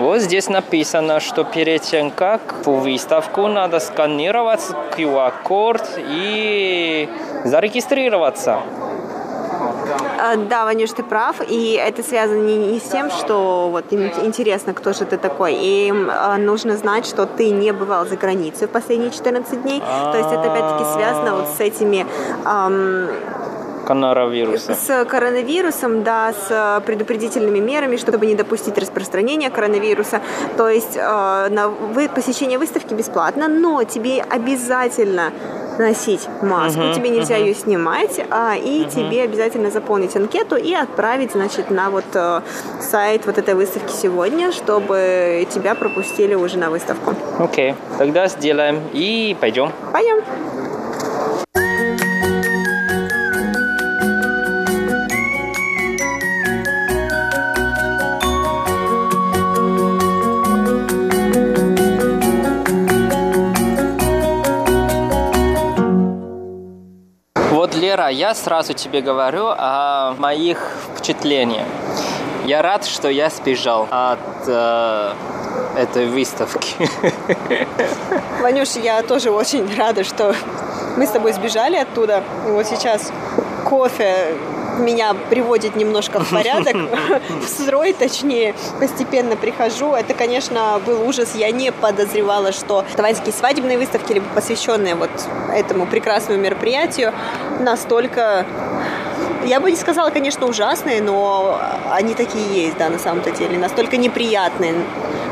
[0.03, 7.09] Вот здесь написано, что перед тем, как в выставку, надо сканировать QR-код и
[7.45, 8.59] зарегистрироваться.
[10.19, 14.11] А, Да, Ванюш, ты прав, и это связано не, не с тем, что вот им
[14.25, 18.17] интересно, кто же ты такой, и им а, нужно знать, что ты не бывал за
[18.17, 22.07] границей в последние 14 дней, то есть это опять-таки связано вот с этими
[22.45, 23.09] ам,
[23.85, 24.75] Коронавируса.
[24.75, 30.21] с коронавирусом, да, с предупредительными мерами, чтобы не допустить распространения коронавируса.
[30.57, 31.01] То есть э,
[31.51, 35.33] на вы, посещение выставки бесплатно, но тебе обязательно
[35.79, 37.45] носить маску, Мгм, тебе нельзя мгм.
[37.47, 42.43] ее снимать, а, и тебе обязательно заполнить анкету и отправить, значит, на вот э,
[42.81, 47.15] сайт вот этой выставки сегодня, чтобы тебя пропустили уже на выставку.
[47.39, 49.73] Окей, тогда сделаем и пойдем.
[49.93, 50.23] Пойдем.
[67.83, 70.59] Лера, я сразу тебе говорю о моих
[70.95, 71.67] впечатлениях.
[72.45, 75.13] Я рад, что я сбежал от э,
[75.77, 76.77] этой выставки.
[78.41, 80.33] Ванюш, я тоже очень рада, что
[80.97, 82.23] мы с тобой сбежали оттуда.
[82.47, 83.11] И вот сейчас
[83.65, 84.37] кофе
[84.79, 86.77] меня приводит немножко в порядок,
[87.45, 89.95] в строй, точнее, постепенно прихожу.
[89.95, 91.35] Это, конечно, был ужас.
[91.35, 95.11] Я не подозревала, что тайваньские свадебные выставки, либо посвященные вот
[95.53, 97.13] этому прекрасному мероприятию,
[97.63, 98.45] настолько
[99.45, 101.61] я бы не сказала, конечно, ужасные, но
[101.91, 104.75] они такие есть, да, на самом-то деле, настолько неприятные.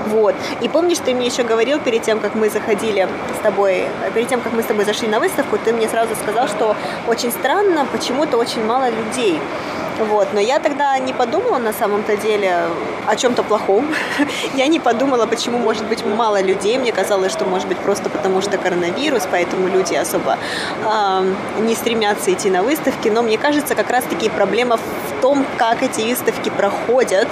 [0.06, 0.34] Вот.
[0.60, 3.08] И помнишь, ты мне еще говорил перед тем, как мы заходили
[3.38, 6.48] с тобой, перед тем, как мы с тобой зашли на выставку, ты мне сразу сказал,
[6.48, 6.74] что
[7.06, 9.38] очень странно, почему-то очень мало людей.
[10.00, 10.28] Вот.
[10.32, 12.68] Но я тогда не подумала на самом-то деле
[13.06, 13.86] о чем-то плохом.
[14.54, 16.78] Я не подумала, почему может быть мало людей.
[16.78, 20.38] Мне казалось, что может быть просто потому, что коронавирус, поэтому люди особо
[20.84, 23.08] э, не стремятся идти на выставки.
[23.08, 27.28] Но мне кажется, как раз-таки проблема в том, как эти выставки проходят.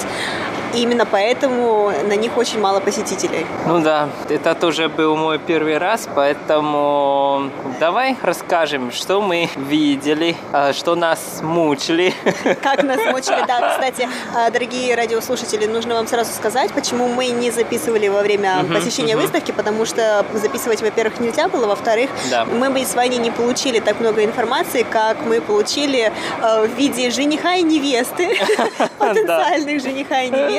[0.74, 3.46] И именно поэтому на них очень мало посетителей.
[3.66, 7.50] Ну да, это тоже был мой первый раз, поэтому
[7.80, 12.12] давай расскажем, что мы видели, а, что нас мучили.
[12.62, 13.70] Как нас мучили, да.
[13.76, 19.16] Кстати, а, дорогие радиослушатели, нужно вам сразу сказать, почему мы не записывали во время посещения
[19.16, 22.44] выставки, потому что записывать, во-первых, нельзя было, во-вторых, Да.
[22.44, 26.12] мы бы с вами не получили так много информации, как мы получили
[26.42, 28.36] э, в виде жениха и невесты,
[28.98, 30.57] потенциальных жениха и невесты.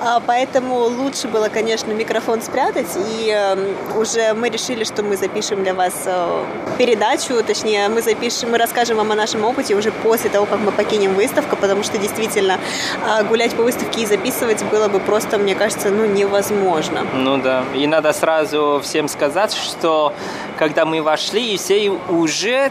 [0.00, 5.62] А, Поэтому лучше было, конечно, микрофон спрятать, и э, уже мы решили, что мы запишем
[5.62, 6.44] для вас э,
[6.78, 10.72] передачу, точнее, мы запишем, мы расскажем вам о нашем опыте уже после того, как мы
[10.72, 12.58] покинем выставку, потому что действительно
[13.06, 17.06] а, гулять по выставке и записывать было бы просто, мне кажется, ну невозможно.
[17.14, 20.12] Ну да, и надо сразу всем сказать, что
[20.58, 22.70] когда мы вошли, и все уже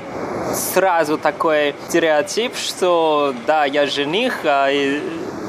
[0.54, 4.70] сразу такой стереотип, что да, я жених, а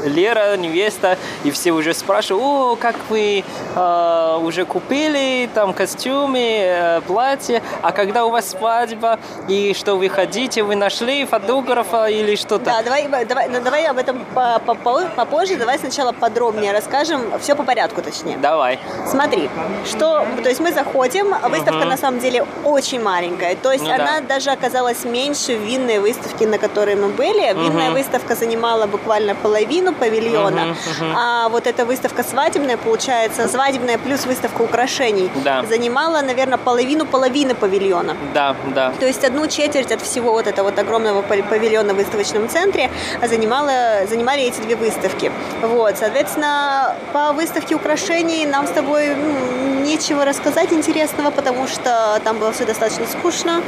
[0.05, 3.45] Лера невеста, и все уже спрашивают, о, как вы
[3.77, 10.09] э, уже купили там костюмы, э, платье, а когда у вас свадьба, и что вы
[10.09, 12.65] хотите, вы нашли фотографа или что-то?
[12.67, 17.21] Да, давай, давай, ну, давай об этом по- по- по- попозже, давай сначала подробнее расскажем,
[17.41, 18.37] все по порядку точнее.
[18.39, 18.79] Давай.
[19.07, 19.49] Смотри,
[19.87, 23.95] что, то есть мы заходим, выставка на самом деле очень маленькая, то есть Ну да.
[23.97, 27.53] она даже оказалась меньше винной выставки, на которой мы были.
[27.53, 30.77] Винная выставка занимала буквально половину павильона,
[31.17, 35.65] а вот эта выставка свадебная, получается, свадебная плюс выставка украшений, Да.
[35.69, 38.17] занимала, наверное, половину половины павильона.
[38.35, 38.93] Да, да.
[39.01, 42.91] То есть одну четверть от всего вот этого вот огромного пав- павильона в выставочном центре
[43.27, 45.33] занимала, занимали эти две выставки.
[45.63, 52.39] Вот, соответственно, по выставке украшений нам с тобой ну, нечего рассказать интересного, потому что там
[52.39, 53.63] было все достаточно скучно.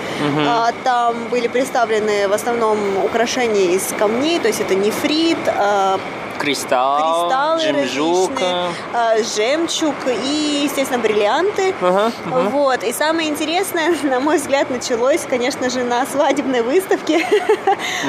[0.46, 5.98] А, там были представлены в основном украшения из камней, то есть это нефрит, а,
[6.38, 8.30] Кристалл, кристаллы жемчуг.
[8.30, 11.74] различные, а, жемчуг и, естественно, бриллианты.
[11.80, 12.82] Ага, Вот.
[12.82, 17.26] И самое интересное, на мой взгляд, началось, конечно же, на свадебной выставке.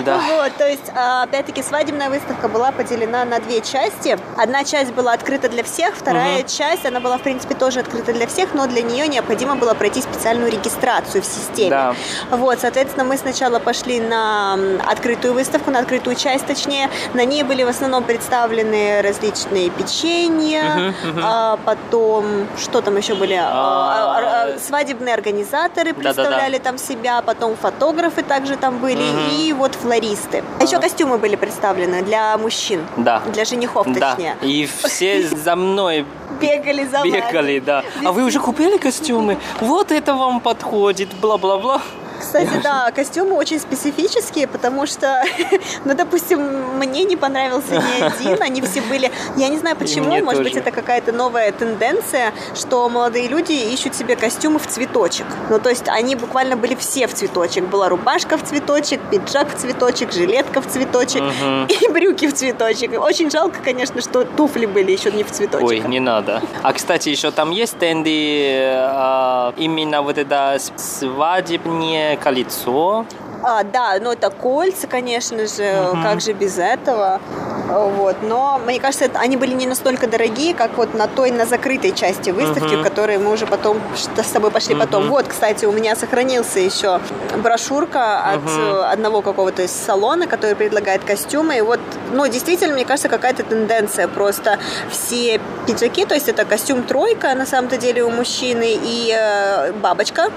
[0.06, 0.20] Да.
[0.28, 0.54] Вот.
[0.58, 4.18] То есть, а, опять-таки, свадебная выставка была поделена на две части.
[4.38, 8.28] Одна часть была открыта для всех, вторая часть, она была, в принципе, тоже открыта для
[8.28, 11.70] всех, но для нее необходимо было пройти специальную регистрацию в системе.
[11.70, 11.96] Да.
[12.32, 16.90] Вот, соответственно, мы сначала пошли на открытую выставку, на открытую часть, точнее.
[17.14, 21.22] На ней были в основном представлены представлены различные печенья, Мгм, мгм.
[21.24, 22.26] а потом
[22.58, 23.34] что там еще были?
[23.34, 29.30] А, А, а, а, свадебные организаторы представляли там себя, потом фотографы также там были Мгм.
[29.38, 30.44] и вот флористы.
[30.60, 33.22] А еще костюмы были представлены для мужчин, Да.
[33.34, 34.12] для женихов Да.
[34.12, 34.36] точнее.
[34.42, 36.06] И все за мной
[36.42, 37.84] Бегали за бегали, да.
[38.06, 39.38] А вы уже купили костюмы?
[39.60, 41.82] Вот это вам подходит, бла-бла-бла.
[42.24, 45.24] Кстати, да, костюмы очень специфические, потому что,
[45.86, 50.22] ну, допустим, мне не понравился ни один, они все были, я не знаю почему, мне
[50.22, 50.66] может быть, тоже.
[50.66, 55.26] это какая-то новая тенденция, что молодые люди ищут себе костюмы в цветочек.
[55.50, 57.66] Ну, то есть они буквально были все в цветочек.
[57.66, 61.68] Была рубашка в цветочек, пиджак в цветочек, жилетка в цветочек Мгм.
[61.70, 63.00] и брюки в цветочек.
[63.02, 65.68] Очень жалко, конечно, что туфли были еще не в цветочек.
[65.68, 66.42] Ой, не надо.
[66.62, 73.05] А, кстати, еще там есть стенды, а, именно вот это свадебное Caetsuo
[73.44, 75.64] А, да, ну это кольца, конечно же,
[76.04, 77.20] как же без этого.
[77.68, 78.18] Вот.
[78.22, 81.91] Но мне кажется, это- они были не настолько дорогие, как вот на той, на закрытой
[81.91, 85.10] части выставки, в которой мы уже потом что- с тобой пошли потом.
[85.10, 87.00] Вот, кстати, у меня сохранился еще
[87.38, 91.58] брошюрка от э, одного какого-то салона, который предлагает костюмы.
[91.58, 91.80] И вот,
[92.12, 94.08] ну, действительно, мне кажется, какая-то тенденция.
[94.08, 94.58] Просто
[94.91, 100.30] все пиджаки, то есть это костюм тройка, на самом-то деле, у мужчины, и э, бабочка,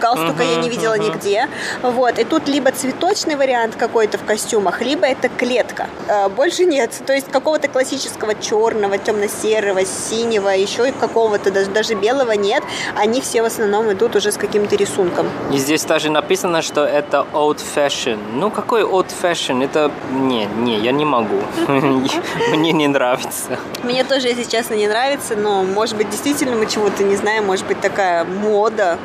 [0.00, 1.48] галстука я не видела нигде.
[1.82, 2.18] Вот.
[2.18, 5.88] И тут либо цветочный вариант какой-то в костюмах, либо это клетка.
[6.08, 6.90] Э, Больше нет.
[7.04, 12.62] То есть какого-то классического черного, темно-серого, синего, еще и какого-то даже, даже белого нет.
[12.96, 15.26] Они все в основном идут уже с каким-то рисунком.
[15.52, 18.18] И здесь даже написано, что это old fashion.
[18.34, 19.64] Ну, какой old fashion?
[19.64, 19.90] Это...
[20.12, 21.42] Не, не, я не могу.
[22.52, 23.58] Мне не нравится.
[23.82, 27.66] Мне тоже, если честно, не нравится, но, может быть, действительно мы чего-то не знаем, может
[27.66, 28.98] быть, такая мода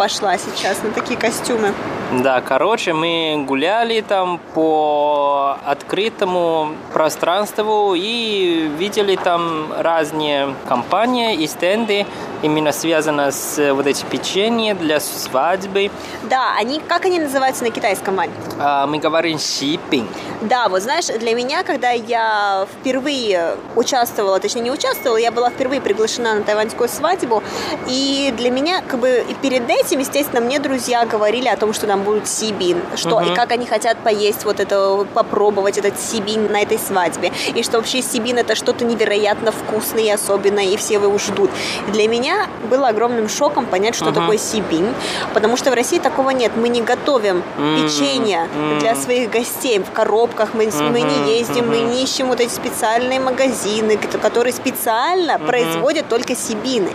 [0.00, 1.74] пошла сейчас на такие костюмы.
[2.22, 12.06] Да, короче, мы гуляли там по открытому пространству и видели там разные компании и стенды,
[12.42, 15.90] именно связано с вот эти печенье для свадьбы.
[16.30, 18.30] Да, они, как они называются на китайском, Вань?
[18.58, 20.06] А, мы говорим shipping.
[20.40, 25.82] Да, вот знаешь, для меня, когда я впервые участвовала, точнее не участвовала, я была впервые
[25.82, 27.42] приглашена на тайваньскую свадьбу,
[27.86, 31.86] и для меня, как бы, и перед этим, естественно, мне друзья говорили о том, что
[31.86, 36.62] там будет сибин, что и как они хотят поесть вот это, попробовать этот сибин на
[36.62, 41.18] этой свадьбе, и что вообще сибин это что-то невероятно вкусное и особенное, и все его
[41.18, 41.50] ждут.
[41.88, 44.94] Для меня было огромным шоком понять, что такое сибин,
[45.34, 48.78] потому что в России такого нет, мы не готовим М, печенье м.
[48.78, 53.20] для своих гостей в коробках, мы, мы не ездим, мы не ищем вот эти специальные
[53.20, 56.90] магазины, которые специально производят только сибины.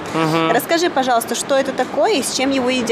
[0.52, 2.84] Расскажи, пожалуйста, что это такое и с чем его едят?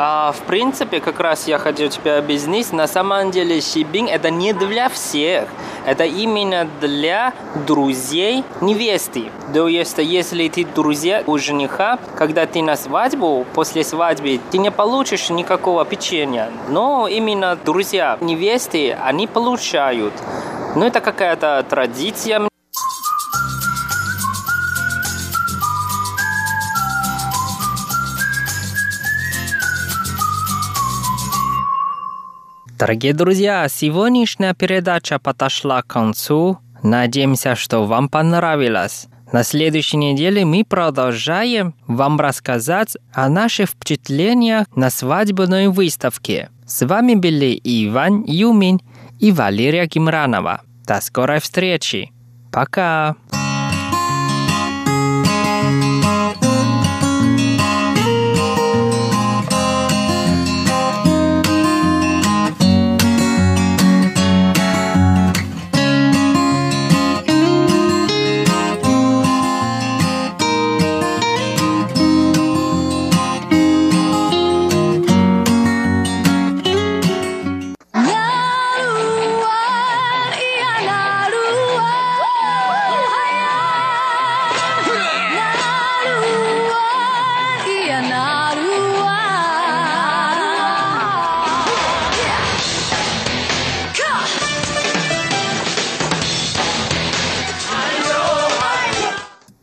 [0.00, 4.52] А, в принципе, как раз я хотел тебе объяснить, на самом деле shipping это не
[4.52, 5.48] для всех,
[5.84, 7.32] это именно для
[7.66, 9.32] друзей невесты.
[9.52, 14.70] То есть, если ты друзья у жениха, когда ты на свадьбу, после свадьбы, ты не
[14.70, 20.14] получишь никакого печенья, но именно друзья невесты, они получают.
[20.76, 22.48] Ну, это какая-то традиция,
[32.78, 36.58] Дорогие друзья, сегодняшняя передача подошла к концу.
[36.84, 39.08] Надеемся, что вам понравилось.
[39.32, 46.50] На следующей неделе мы продолжаем вам рассказать о наших впечатлениях на свадебной выставке.
[46.68, 48.80] С вами были Иван Юмин
[49.18, 50.60] и Валерия Гимранова.
[50.86, 52.12] До скорой встречи.
[52.52, 53.16] Пока!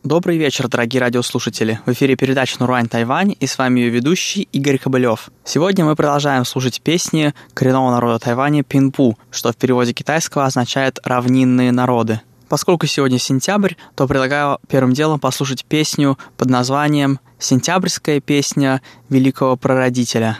[0.06, 1.80] Добрый вечер, дорогие радиослушатели.
[1.84, 5.30] В эфире передача «Нурань Тайвань» и с вами ее ведущий Игорь Кобылев.
[5.42, 11.72] Сегодня мы продолжаем слушать песни коренного народа Тайваня Пинпу, что в переводе китайского означает «равнинные
[11.72, 12.20] народы».
[12.48, 20.38] Поскольку сегодня сентябрь, то предлагаю первым делом послушать песню под названием «Сентябрьская песня великого прародителя».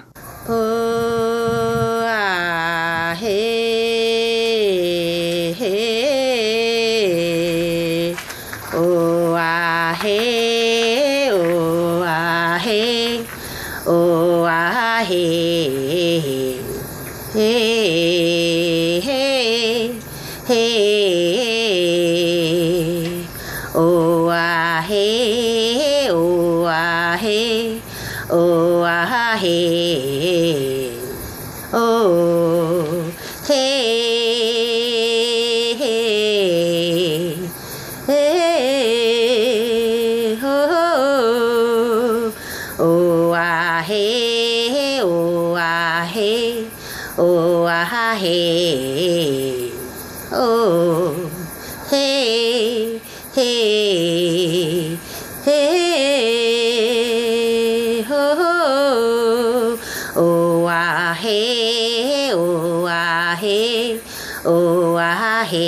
[65.50, 65.66] हे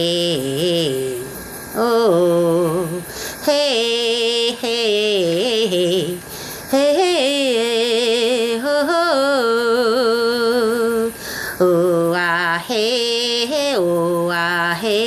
[1.79, 1.89] ओ
[3.47, 3.61] हे
[4.63, 4.77] हे
[5.73, 5.85] हे
[6.73, 6.87] हे
[8.65, 9.03] हो हो
[11.67, 12.85] ओ आ हे
[13.77, 14.99] ओ आ हे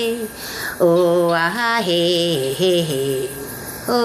[0.82, 0.92] ओ
[1.30, 2.02] आ हे
[2.60, 2.74] हे
[3.90, 4.02] ओ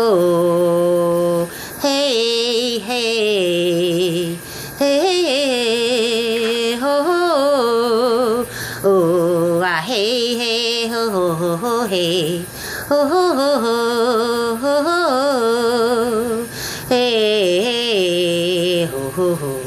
[11.88, 12.44] hey,
[12.90, 16.48] oh, oh, oh, oh, oh,
[16.88, 19.62] hey, oh, oh, oh.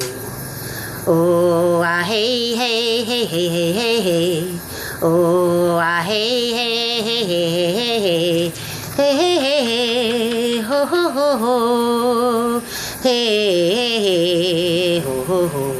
[1.08, 4.60] Oh, ah, hey, hey, hey, hey, hey, hey, hey.
[5.02, 8.52] Oh, ah, hey, hey, hey, hey, hey, hey,
[8.96, 12.60] hey, hey, hey, hey, ho, ho, ho, ho.
[13.02, 15.76] Hey, hey, hey, ho, ho, ho.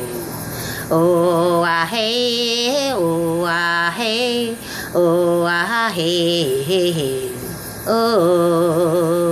[0.92, 4.58] Oh, ah, hey, oh, ah, hey,
[4.96, 7.32] oh, ah, hey, hey, hey.
[7.88, 9.29] Oh,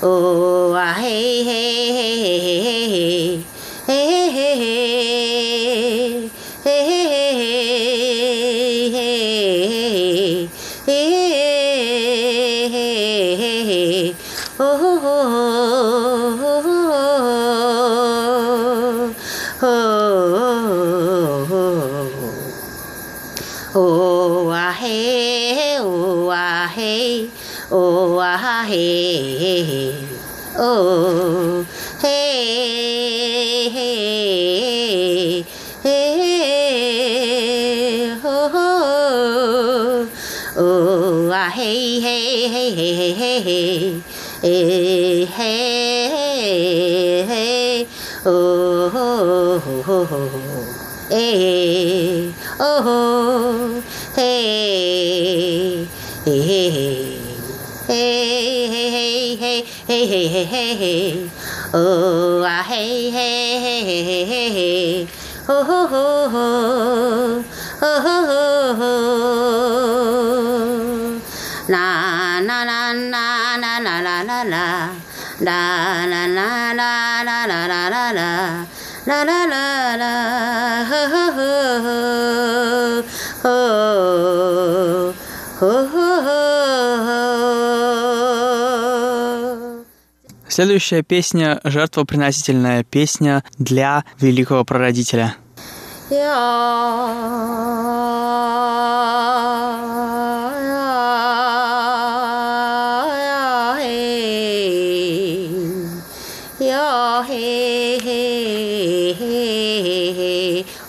[0.00, 3.42] Oh, ah, hey, hey, hey, hey, hey,
[3.86, 4.87] hey, hey, hey,
[28.68, 28.86] हे
[29.40, 29.82] हे हे
[30.60, 31.62] ओ
[32.02, 32.18] हे
[33.74, 33.86] हे
[35.84, 36.00] हे
[38.24, 38.66] हो हो
[40.64, 40.66] ओ
[41.30, 41.70] आ हे
[42.04, 42.16] हे
[42.54, 43.58] हे हे हे हे
[44.42, 44.52] हे
[45.36, 45.52] हे
[47.30, 47.46] हे
[48.26, 48.36] ओ
[48.96, 49.06] ho
[49.66, 50.22] ho ho ho
[51.10, 52.97] eh oh ho
[59.88, 61.30] hey, hey, hey, hey, hey,
[61.72, 65.08] oh, ah, hey, hey, hey, hey, hey, hey, hey,
[65.48, 67.42] oh, oh, oh, oh,
[67.80, 68.84] oh, oh,
[71.08, 71.20] oh,
[71.70, 74.92] na, na, na, na, na, na, na, na, na,
[75.40, 78.66] na, na, na, na, na, na, na, na, na.
[79.08, 80.12] La la la la,
[90.58, 95.36] Следующая песня– жертвоприносительная песня для великого прародителя.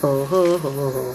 [0.02, 1.10] Oh, oh, oh,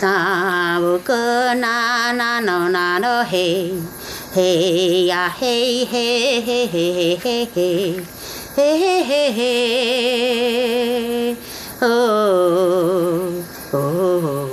[0.00, 3.74] 萨乌格那那诺那诺嘿，
[4.34, 8.00] 嘿呀嘿嘿嘿嘿嘿嘿，
[8.56, 11.36] 嘿嘿嘿
[11.80, 13.30] 哦
[13.72, 14.48] 哦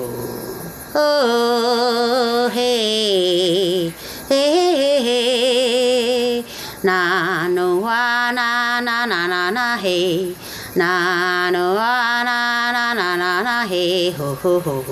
[0.93, 3.93] 哦嘿，
[4.27, 6.43] 嘿
[6.81, 10.35] 那诺啊那那那那那嘿，
[10.73, 14.83] 那诺啊那那那那那嘿，吼吼吼。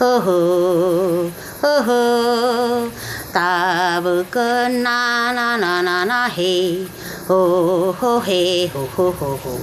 [0.00, 0.32] 哦吼
[1.60, 2.88] 哦吼，
[3.32, 6.86] 大步歌，呐呐呐呐呐，嘿，
[7.26, 9.58] 哦吼嘿哦吼吼吼，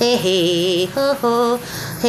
[0.00, 1.56] 嘿嘿哦吼，
[2.02, 2.08] 嘿，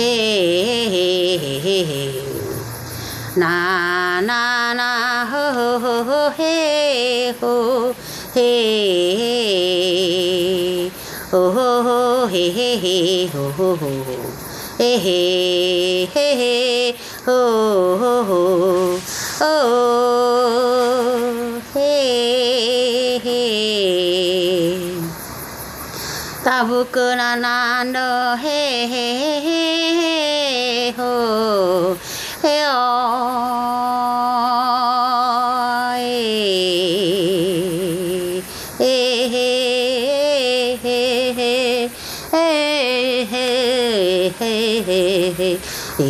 [3.35, 7.93] 呐呐呐，哦吼吼吼嘿吼，
[8.33, 8.41] 嘿，
[11.29, 14.46] 哦吼吼嘿嘿吼吼吼。
[14.79, 16.93] Hey hey, hê hê
[17.25, 18.97] hô hô hô
[19.39, 19.51] ô
[21.75, 23.41] hê hê
[26.43, 27.35] ta bu cơ na
[28.43, 31.97] hey hey hê hey, oh.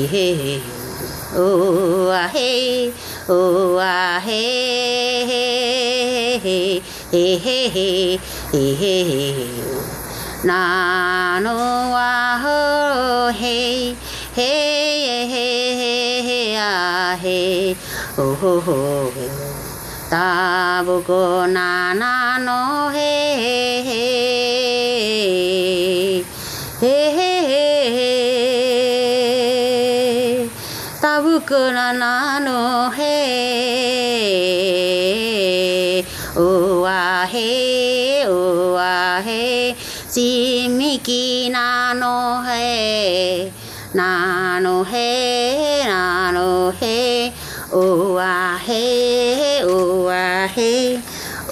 [0.07, 0.61] Hey hey
[1.35, 2.93] oh ah hey
[3.27, 6.79] oh ah hey hey hey
[7.11, 8.19] hey hey hey
[8.51, 9.49] hey hey hey
[10.47, 10.59] na
[11.45, 11.55] no
[11.95, 12.11] wa
[12.43, 12.57] ho
[13.41, 13.95] hey
[14.37, 17.75] hey hey hey hey ah hey
[18.17, 18.79] oh ho ho
[20.11, 20.25] ta
[20.87, 21.21] bu ko
[21.57, 21.67] na
[22.01, 22.13] na
[22.47, 22.59] no
[22.95, 24.26] hey hey
[40.17, 42.11] ಚಿಮಿಕಿ ನಾನು
[42.45, 42.63] ಹೇ
[43.95, 45.09] ನಾನು ಹೇ
[45.87, 46.95] ನಾನು ಹೇ
[47.73, 48.19] ಓವ
[48.65, 48.81] ಹೇ
[49.67, 50.09] ಓವ
[50.55, 50.71] ಹೇ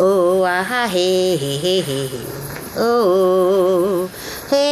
[0.01, 0.45] ಓವ
[0.93, 1.05] ಹೇ
[1.41, 1.97] ಹೇ ಹೇ
[2.81, 2.89] ಓ
[4.49, 4.65] ಹೇ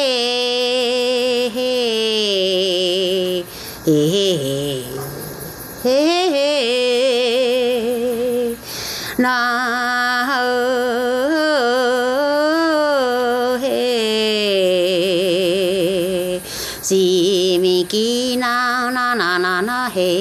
[19.96, 20.12] है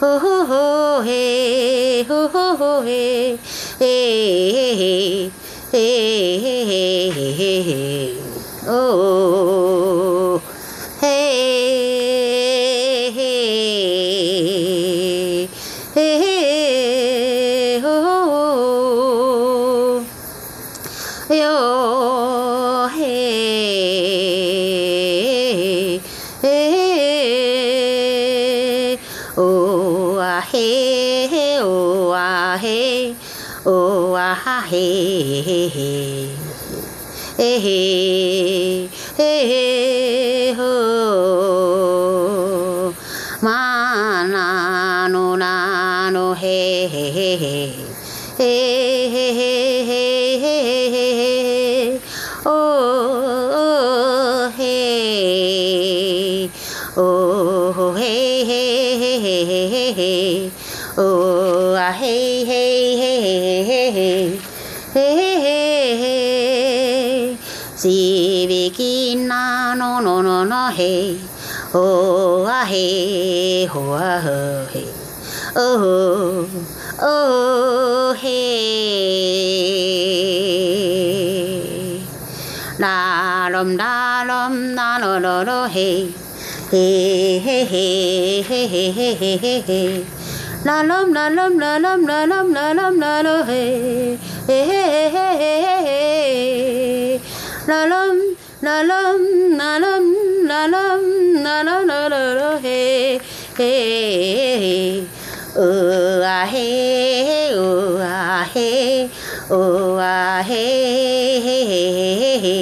[0.00, 0.62] हो हो हो
[1.06, 1.22] हे
[2.10, 3.00] हो हो हो हे
[3.80, 3.94] हे
[4.78, 4.98] हे
[5.72, 5.84] हे
[6.42, 7.80] हे हे हे
[8.74, 9.67] ओ
[34.48, 35.68] ha he he
[37.38, 37.74] he he
[43.46, 43.58] ma
[44.32, 44.44] na
[45.14, 45.52] no na
[46.16, 46.56] no he
[46.94, 47.26] he he
[48.38, 48.56] he
[50.94, 51.04] he
[52.46, 52.90] oh
[54.56, 56.50] hey
[56.96, 60.50] oh hey hey hey hey
[60.96, 61.37] oh
[70.78, 71.20] he
[71.72, 71.84] ho
[72.46, 74.38] a he ho a ho
[74.72, 74.84] he
[75.56, 76.46] oh
[77.02, 78.38] oh he
[82.78, 85.88] la lom la lom la lo lo lo he
[86.70, 86.86] he
[87.46, 87.86] he he
[88.48, 89.82] he he he he he
[90.64, 93.62] la lom la lom la lom la lom la lom la lo he
[94.48, 94.82] he he
[95.16, 95.54] he he
[95.88, 96.00] he
[97.70, 98.16] la lom
[98.66, 99.22] la lom
[99.60, 100.04] la lom
[100.48, 100.82] la la
[101.44, 103.20] la la la la la he
[103.58, 103.72] he
[105.56, 106.66] oh ah he
[107.54, 108.68] oh ah he
[109.50, 110.64] oh ah he
[111.46, 111.82] he he
[112.44, 112.56] he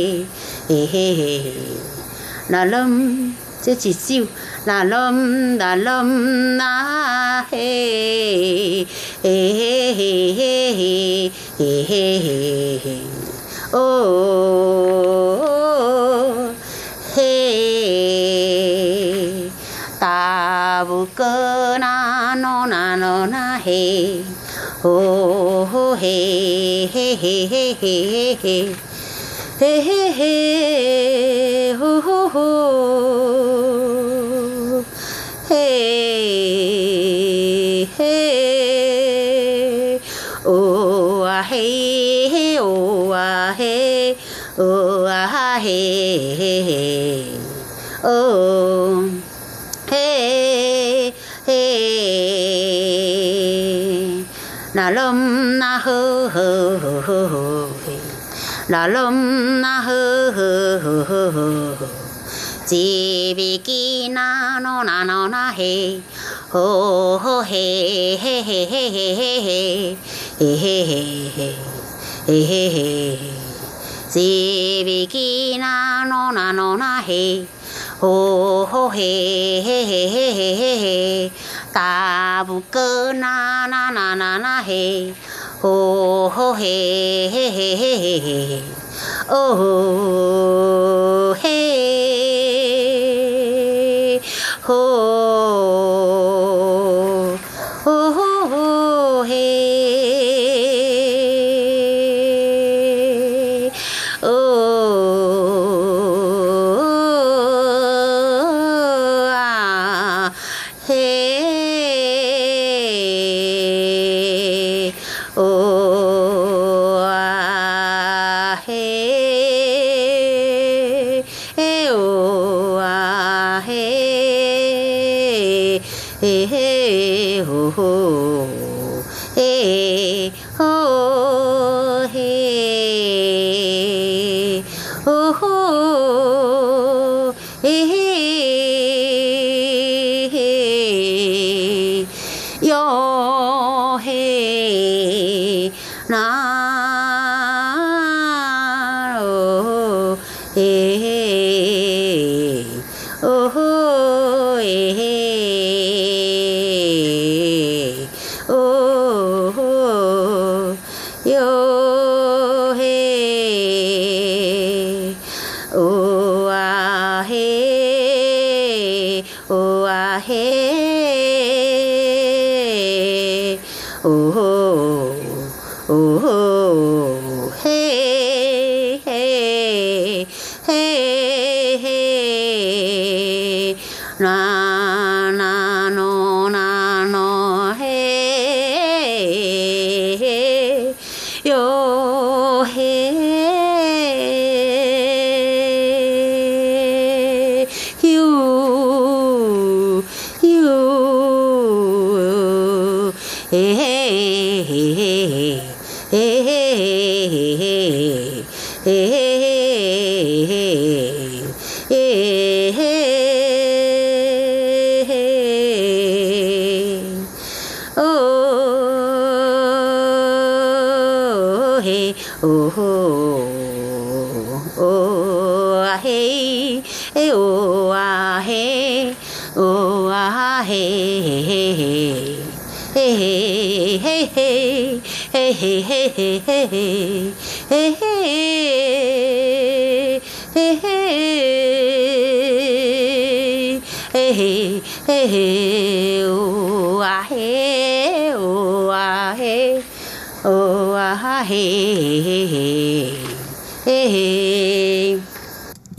[0.69, 1.31] he he he
[2.49, 3.33] la lâm
[3.65, 4.25] chứ chỉ siêu
[4.65, 5.15] là lâm
[5.59, 8.85] là lâm na he
[9.23, 12.97] he he he he he he he he
[13.73, 14.47] oh
[20.77, 24.25] babuko na no na no na he.
[24.85, 28.77] Oh ho he he he he he he.
[29.59, 30.35] He he he
[31.81, 32.47] ho ho ho.
[35.49, 36.69] Hey
[37.97, 38.21] hey
[40.45, 44.17] oh ah hey hey oh ah hey
[44.59, 47.41] oh ah hey hey
[48.05, 48.86] oh
[54.75, 57.93] 啦隆啦呵呵呵呵呵嘿，
[58.69, 61.87] 啦隆啦呵呵呵呵呵嘿，
[62.67, 66.01] 吉比吉啦诺啦诺啦嘿，
[66.51, 69.77] 呵呵嘿嘿嘿嘿嘿嘿嘿
[70.39, 70.95] 嘿嘿
[71.37, 71.55] 嘿
[72.27, 73.19] 嘿嘿嘿嘿，
[74.11, 77.47] 吉比吉啦诺啦诺啦嘿，
[78.01, 81.33] 呵呵嘿嘿嘿嘿嘿嘿。
[81.77, 85.13] 大不哥那那那那那嘿，
[85.61, 88.63] 哦嘿嘿嘿嘿嘿嘿，
[89.29, 92.17] 哦嘿。
[94.63, 95.46] 吼。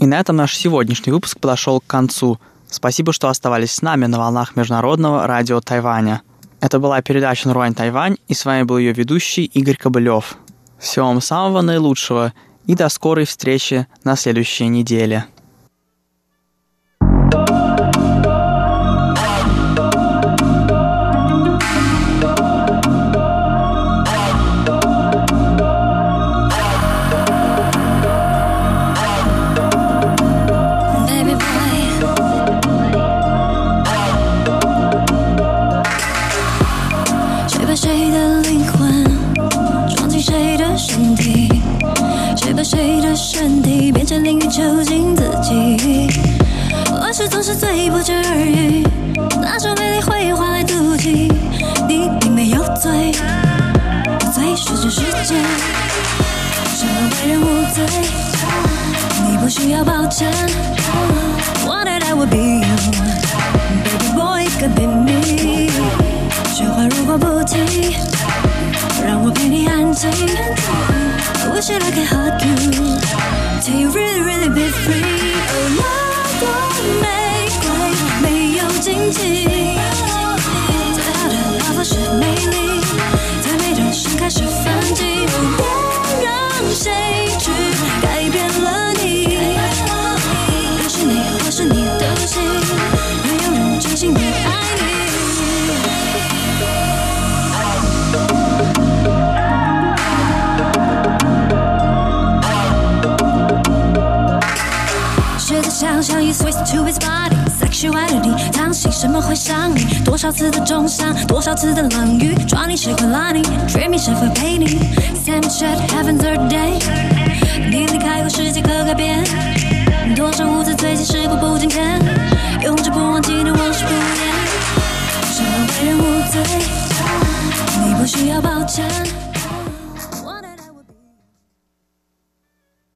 [0.08, 2.40] На этом наш сегодняшний выпуск подошел к концу.
[2.70, 6.22] Спасибо, что оставались с нами на волнах Международного радио Тайваня.
[6.60, 10.36] Это была передача «Нуруань Тайвань», и с вами был ее ведущий Игорь Кобылев.
[10.78, 12.32] Всего вам самого наилучшего
[12.66, 15.26] и до скорой встречи на следующей неделе.